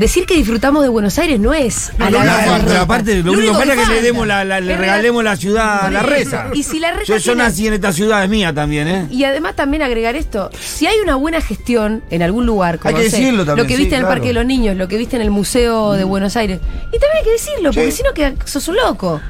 [0.00, 3.22] decir que disfrutamos de Buenos Aires no es No, lo la único pero aparte, lo,
[3.32, 6.02] Lo único que es que le demos la, la- le regalemos la ciudad a la
[6.02, 6.46] reza.
[6.54, 9.06] Y si la reza Yo, yo nací en esta ciudad, es mía también, ¿eh?
[9.10, 13.02] Y además también agregar esto, si hay una buena gestión en algún lugar, como Hay
[13.04, 14.14] que no sé, decirlo también, lo que sí, viste en el claro.
[14.16, 16.58] Parque de los Niños, lo que viste en el Museo de Buenos Aires,
[16.88, 17.98] y también hay que decirlo, porque Sí.
[17.98, 19.20] si no sos un loco.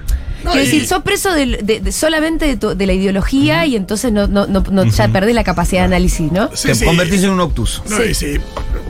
[0.42, 4.10] No, Quiero decir, sos preso de, de- solamente de, tu- de la ideología y entonces
[4.10, 6.48] no, no, no, no- ya perdés la capacidad de análisis, ¿no?
[6.54, 6.84] Sí, Te sí.
[6.86, 7.82] convertís en un obtuso.
[7.90, 8.38] No, sí.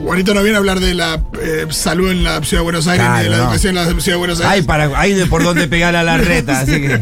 [0.03, 3.05] Juanito no viene a hablar de la eh, salud en la ciudad de Buenos Aires,
[3.07, 3.43] ni de Claro, la no.
[3.43, 4.65] educación en la ciudad de Buenos Hay, Aires.
[4.65, 6.99] para, hay de por dónde pegar a la reta, así que.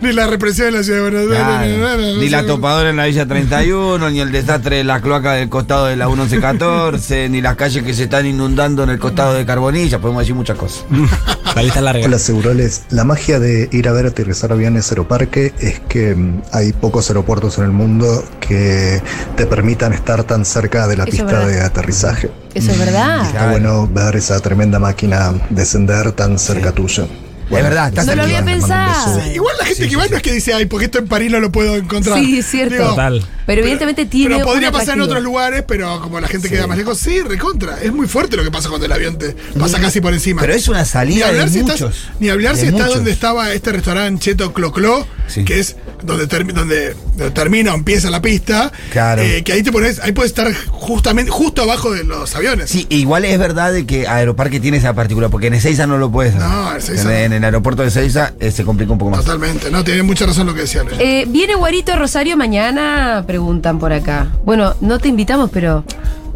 [0.00, 1.38] ni la represión en la ciudad de Buenos Aires.
[1.38, 1.66] Claro.
[1.66, 5.00] ni nada, no Ni la topadora en la Villa 31, ni el desastre de la
[5.00, 8.98] cloaca del costado de la 1114, ni las calles que se están inundando en el
[8.98, 10.84] costado de Carbonilla, podemos decir muchas cosas.
[11.54, 12.06] La lista larga.
[12.06, 16.72] Hola Seguroles, la magia de ir a ver aterrizar aviones Aeroparque es que mm, hay
[16.72, 19.02] pocos aeropuertos en el mundo que
[19.36, 21.48] te permitan estar tan cerca de la Eso es pista verdad.
[21.48, 22.30] de aterrizaje.
[22.54, 23.26] Eso es verdad.
[23.26, 27.08] Está bueno ver esa tremenda máquina descender tan cerca tuyo.
[27.50, 29.20] Es verdad, estás No lo había pensado.
[29.34, 31.38] Igual la gente que va no es que dice, ay, porque esto en París no
[31.38, 32.18] lo puedo encontrar.
[32.18, 32.74] Sí, es cierto.
[32.76, 33.22] Digo, Total.
[33.44, 36.78] Pero evidentemente tiene Pero podría pasar en otros lugares, pero como la gente queda más
[36.78, 37.78] lejos, sí, recontra.
[37.82, 40.40] Es muy fuerte lo que pasa cuando el avión te pasa casi por encima.
[40.40, 41.80] Pero es una ni salida hablar, de si muchos.
[41.80, 42.94] estás, ni hablar si está muchos.
[42.94, 45.44] donde estaba este restaurante Cheto Clocló, Sí.
[45.44, 48.70] que es donde, termi- donde, donde termina o empieza la pista.
[48.90, 49.22] Claro.
[49.22, 52.70] eh, que ahí te pones, ahí puedes estar justamente, justo abajo de los aviones.
[52.70, 56.10] Sí, igual es verdad de que Aeroparque tiene esa particular, porque en Ezeiza no lo
[56.10, 56.48] puedes hacer.
[56.48, 59.24] No, en Ezeiza en, en el aeropuerto de Ezeiza eh, se complica un poco más.
[59.24, 60.96] Totalmente, no, tiene mucha razón lo que decía Luis.
[61.00, 63.24] Eh, ¿Viene Guarito Rosario mañana?
[63.26, 64.28] Preguntan por acá.
[64.44, 65.84] Bueno, no te invitamos, pero.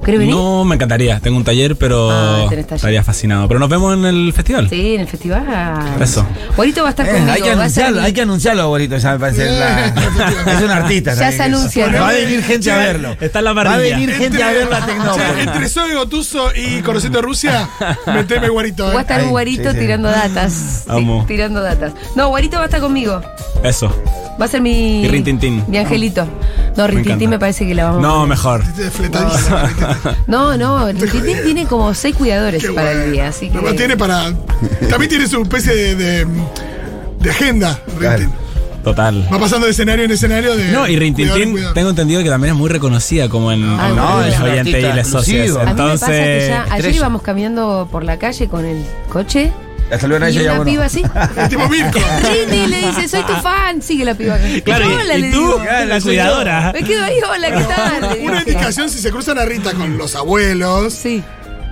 [0.07, 0.35] ¿Querés venir?
[0.35, 1.21] No, me encantaría.
[1.21, 2.61] Tengo un taller, pero Ah, taller.
[2.71, 3.47] estaría fascinado.
[3.49, 4.71] Pero nos vemos en el festival.
[4.71, 5.45] Sí, en el festival.
[6.01, 6.25] Eso.
[6.57, 7.33] Guarito va a estar Eh, conmigo.
[7.33, 9.51] hay que va a ser anunciarlo, hay que anunciarlo, abuelito, ya me parece.
[9.51, 9.87] la-
[10.57, 11.15] es un artista.
[11.15, 12.01] Ya se anuncia, ¿no?
[12.01, 13.17] Va a venir gente a verlo.
[13.21, 13.97] Está en la Va a parrilla.
[13.99, 15.27] venir gente a ver la Tecnópolis.
[15.41, 17.69] entre Zoe Gotuso y Conociendo Rusia,
[18.07, 18.85] meteme guarito.
[18.87, 19.01] Va a eh.
[19.01, 19.79] estar un guarito sí, sí.
[19.81, 20.53] tirando datas.
[20.53, 21.25] Sí, Amo.
[21.27, 21.93] tirando datas.
[22.15, 23.21] No, guarito va a estar conmigo.
[23.65, 23.93] Eso.
[24.41, 25.03] Va a ser mi.
[25.03, 25.65] Y Rintintín.
[25.67, 26.29] Mi angelito.
[26.77, 28.63] No, Me Rintintín me parece que la vamos a No, mejor.
[28.63, 29.57] Este Fletadísimo.
[30.27, 33.57] No, no, Rintintín tiene como seis cuidadores Qué para el día, así que.
[33.59, 34.33] Además tiene para.
[34.91, 36.27] También tiene su especie de, de,
[37.21, 37.81] de agenda.
[37.99, 38.19] Claro.
[38.19, 38.47] Rintin.
[38.85, 39.29] Total.
[39.33, 40.71] Va pasando de escenario en escenario de.
[40.71, 44.23] No, y Rintintín tengo entendido que también es muy reconocida como en, Ah, en no,
[44.23, 45.49] y les socias.
[45.49, 45.59] exclusivo.
[45.59, 46.67] A mí me pasa que Entonces, ya.
[46.71, 49.53] Ayer íbamos caminando por la calle con el coche.
[49.91, 50.71] La saludan a Y ella y una bueno.
[50.73, 51.03] piba así.
[51.37, 51.99] Es tipo Mirko.
[52.23, 53.81] Rini le dice, soy tu fan.
[53.83, 54.37] Sigue la piba.
[54.65, 55.65] Claro, y- Hola, y, le tú, digo.
[55.87, 56.73] la cuidadora.
[56.73, 58.19] Me quedo ahí, hola, ¿qué tal?
[58.23, 60.93] Una indicación si se cruzan a Rita con los abuelos.
[60.93, 61.23] Sí.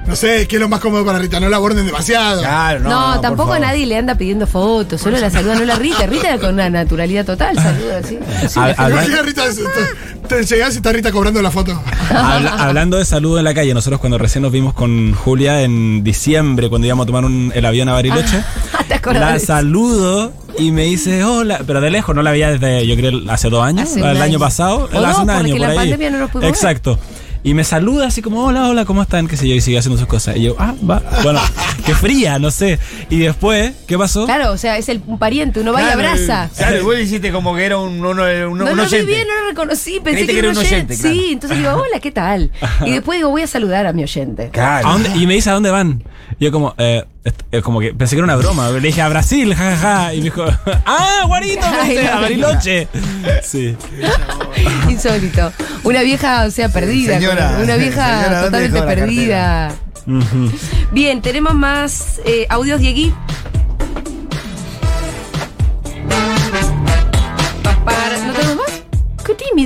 [0.06, 1.40] No sé, ¿qué es lo más cómodo para Rita?
[1.40, 2.40] No la aborden demasiado.
[2.42, 2.90] Claro, no.
[3.14, 6.06] No, tampoco nadie le anda pidiendo fotos, solo la saluda, no la Rita.
[6.06, 8.18] Rita con una naturalidad total, saluda así.
[8.54, 11.80] Imagina Rita, te, te llegás y está Rita cobrando la foto.
[12.10, 16.04] Habla- hablando de salud en la calle, nosotros cuando recién nos vimos con Julia en
[16.04, 18.42] diciembre, cuando íbamos a tomar un- el avión a Bariloche,
[18.88, 22.86] ¿Te acordás la saludo y me dice hola, pero de lejos, no la veía desde,
[22.86, 24.38] yo creo, hace dos años, Hace el año año.
[24.38, 25.76] pasado, O hace no, un año porque por la ahí.
[25.76, 26.60] pandemia no nos pudimos ver.
[27.46, 29.28] Y me saluda así como, hola, hola, ¿cómo están?
[29.28, 30.34] Qué sé yo, y sigue haciendo sus cosas.
[30.36, 31.02] Y yo, ah, va.
[31.22, 31.40] Bueno,
[31.84, 32.78] qué fría, no sé.
[33.10, 34.24] Y después, ¿qué pasó?
[34.24, 36.48] Claro, o sea, es el, un pariente, uno va y Claro, abraza.
[36.56, 39.04] Claro, vos hiciste como que era un, uno, un, No un lo vi oyente.
[39.04, 40.94] bien, no lo reconocí, pensé Creíste que, que era un un oyente.
[40.94, 41.14] oyente, claro.
[41.16, 42.50] Sí, entonces digo, hola, ¿qué tal?
[42.86, 44.48] Y después digo, voy a saludar a mi oyente.
[44.50, 44.88] Claro.
[44.88, 45.10] ¿A dónde?
[45.14, 46.02] Y me dice, ¿a dónde van?
[46.38, 48.70] Y yo como, eh, est- eh, como que pensé que era una broma.
[48.70, 50.14] Le dije, a Brasil, jajaja.
[50.14, 50.44] Y me dijo,
[50.86, 51.66] ¡ah, Guarito!
[51.82, 52.10] Ay, no.
[52.12, 52.88] a Bariloche.
[53.42, 53.76] Sí.
[54.88, 55.52] Insólito.
[55.82, 57.14] Una vieja, o sea, perdida.
[57.18, 59.72] Señora, una vieja señora, ¿dónde totalmente perdida.
[60.92, 63.12] Bien, tenemos más eh, audios, Diegui.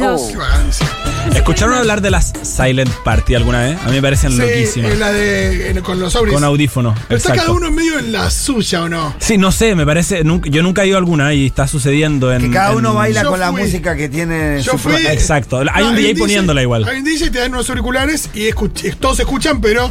[0.00, 0.87] Vagancia.
[1.34, 3.78] ¿Escucharon hablar de las Silent Party alguna vez?
[3.82, 4.98] A mí me parecen Sí, loquísimas.
[4.98, 6.14] la de eh, con los.
[6.14, 6.94] Con audífono.
[7.08, 9.14] Pero está cada uno en medio en la suya, ¿o no?
[9.18, 10.24] Sí, no sé, me parece.
[10.24, 12.42] nunca- yo nunca he ido a alguna y está sucediendo en.
[12.42, 15.61] Que cada uno en- baila con la música que tiene Yo su fui- Exacto.
[15.72, 16.84] Hay No, un DJ DJ poniéndola igual.
[16.88, 19.90] Hay un DJ, te dan unos auriculares y escuch- todos escuchan, pero,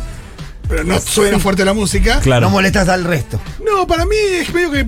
[0.68, 2.20] pero no suena fuerte la música.
[2.20, 2.42] Claro.
[2.48, 3.40] No molestas al resto.
[3.66, 4.88] No, para mí es medio que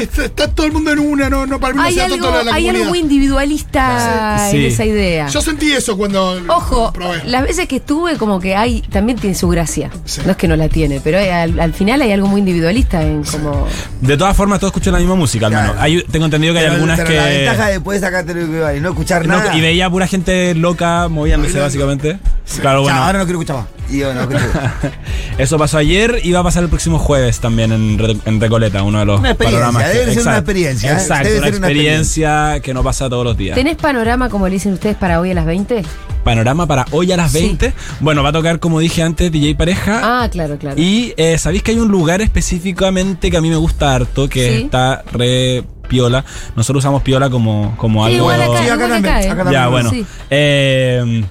[0.00, 2.30] está, está todo el mundo en una, no, no para mí no Hay sea algo,
[2.30, 2.88] la, la hay algo comunidad.
[2.88, 4.56] muy individualista Sí.
[4.56, 5.28] en esa idea.
[5.28, 7.22] Yo sentí eso cuando Ojo, probé.
[7.26, 9.90] las veces que estuve, como que hay, también tiene su gracia.
[10.04, 10.20] Sí.
[10.24, 13.02] No es que no la tiene, pero hay- al, al final hay algo muy individualista
[13.02, 13.66] en como.
[14.00, 15.66] De todas formas, todos escuchan la misma música, al menos.
[15.72, 15.80] Claro.
[15.82, 17.16] Hay- tengo entendido que hay Pero- algunas pero que.
[17.16, 19.56] La ventaja de poder sacarte lo que va y no escuchar No, nada.
[19.56, 22.18] y veía pura gente loca moviéndose, básicamente.
[22.60, 22.96] Claro, bueno.
[22.96, 23.66] Chao, ahora no quiero escuchar más.
[23.90, 24.72] Y yo, no, quiero escuchar.
[25.38, 28.82] Eso pasó ayer y va a pasar el próximo jueves también en, Re- en Recoleta,
[28.82, 29.90] uno de los Una experiencia, panoramas.
[29.92, 30.92] que- debe ser una Exacto, experiencia, ¿eh?
[30.94, 33.54] Exacto, Debe una ser una experiencia que no pasa todos los días.
[33.54, 35.82] ¿Tenés panorama, como le dicen ustedes, para hoy a las 20?
[36.24, 37.38] Panorama para hoy a las Sí.
[37.40, 37.72] 20.
[38.00, 40.00] Bueno, va a tocar, como dije antes, DJ Pareja.
[40.24, 40.78] Ah, claro, claro.
[40.78, 44.56] Y eh, sabéis que hay un lugar específicamente que a mí me gusta harto, que
[44.58, 44.62] Sí.
[44.64, 46.24] está re piola.
[46.54, 48.32] Nosotros usamos piola como, como Sí, algo.
[48.32, 49.26] igual acá, Sí, acá igual también, acá, ¿eh?
[49.30, 49.52] acá también.
[49.62, 49.90] ya, bueno.
[49.90, 50.06] Sí.
[50.30, 51.24] Eh,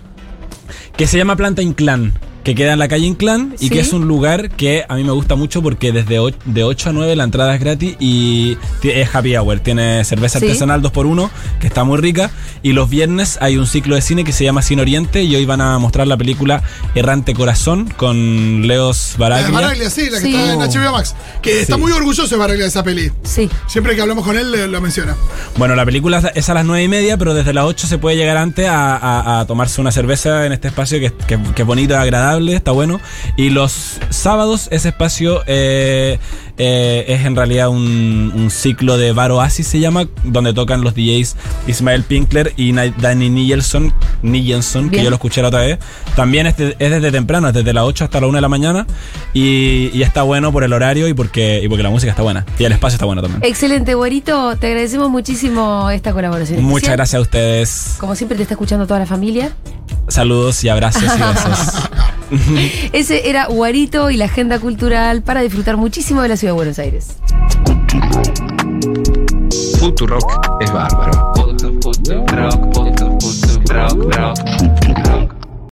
[0.99, 2.11] que se llama Planta Inclán.
[2.43, 3.69] Que queda en la calle Inclán y Sí.
[3.69, 6.93] que es un lugar que a mí me gusta mucho porque desde de 8 a
[6.93, 9.59] 9 la entrada es gratis y es happy hour.
[9.59, 10.45] Tiene cerveza Sí.
[10.45, 11.29] artesanal 2x1
[11.59, 12.31] que está muy rica.
[12.63, 15.45] Y los viernes hay un ciclo de cine que se llama Cine Oriente y hoy
[15.45, 16.63] van a mostrar la película
[16.95, 19.51] Errante Corazón con Leos Baraglia.
[19.51, 20.35] Baraglia, sí, la que Sí.
[20.35, 21.15] está en HBO Max.
[21.41, 21.81] Que está Sí.
[21.81, 23.11] muy orgulloso de Baraglia de esa peli.
[23.23, 23.49] Sí.
[23.67, 25.15] Siempre que hablamos con él lo menciona.
[25.57, 28.15] Bueno, la película es a las 9 y media, pero desde las 8 se puede
[28.15, 31.67] llegar antes a, a- a tomarse una cerveza en este espacio que, que- que es
[31.67, 32.99] bonito, agradable, está bueno.
[33.35, 36.19] Y los sábados ese espacio eh,
[36.59, 40.93] eh, es en realidad un, un ciclo de bar oasis, se llama, donde tocan los
[40.93, 41.35] DJs
[41.67, 45.79] Ismael Pinkler y Danny Nielsen, Nielsen que yo lo escuché la otra vez.
[46.15, 48.49] También es, de- es desde temprano, es desde las 8 hasta la 1 de la
[48.49, 48.85] mañana.
[49.33, 52.45] Y, y está bueno por el horario y porque, y porque la música está buena.
[52.59, 53.41] Y el espacio está bueno también.
[53.43, 54.57] Excelente, güerito.
[54.57, 56.61] Te agradecemos muchísimo esta colaboración.
[56.61, 56.97] Muchas especial.
[56.97, 57.95] gracias a ustedes.
[57.99, 59.53] Como siempre te está escuchando toda la familia.
[60.09, 61.89] Saludos y abrazos y besos.
[62.93, 66.79] Ese era Guarito y la agenda cultural para disfrutar muchísimo de la ciudad de Buenos
[66.79, 67.17] Aires.
[69.79, 71.33] Futurock es bárbaro.
[71.35, 75.38] Futurock, Futurock, Futurock.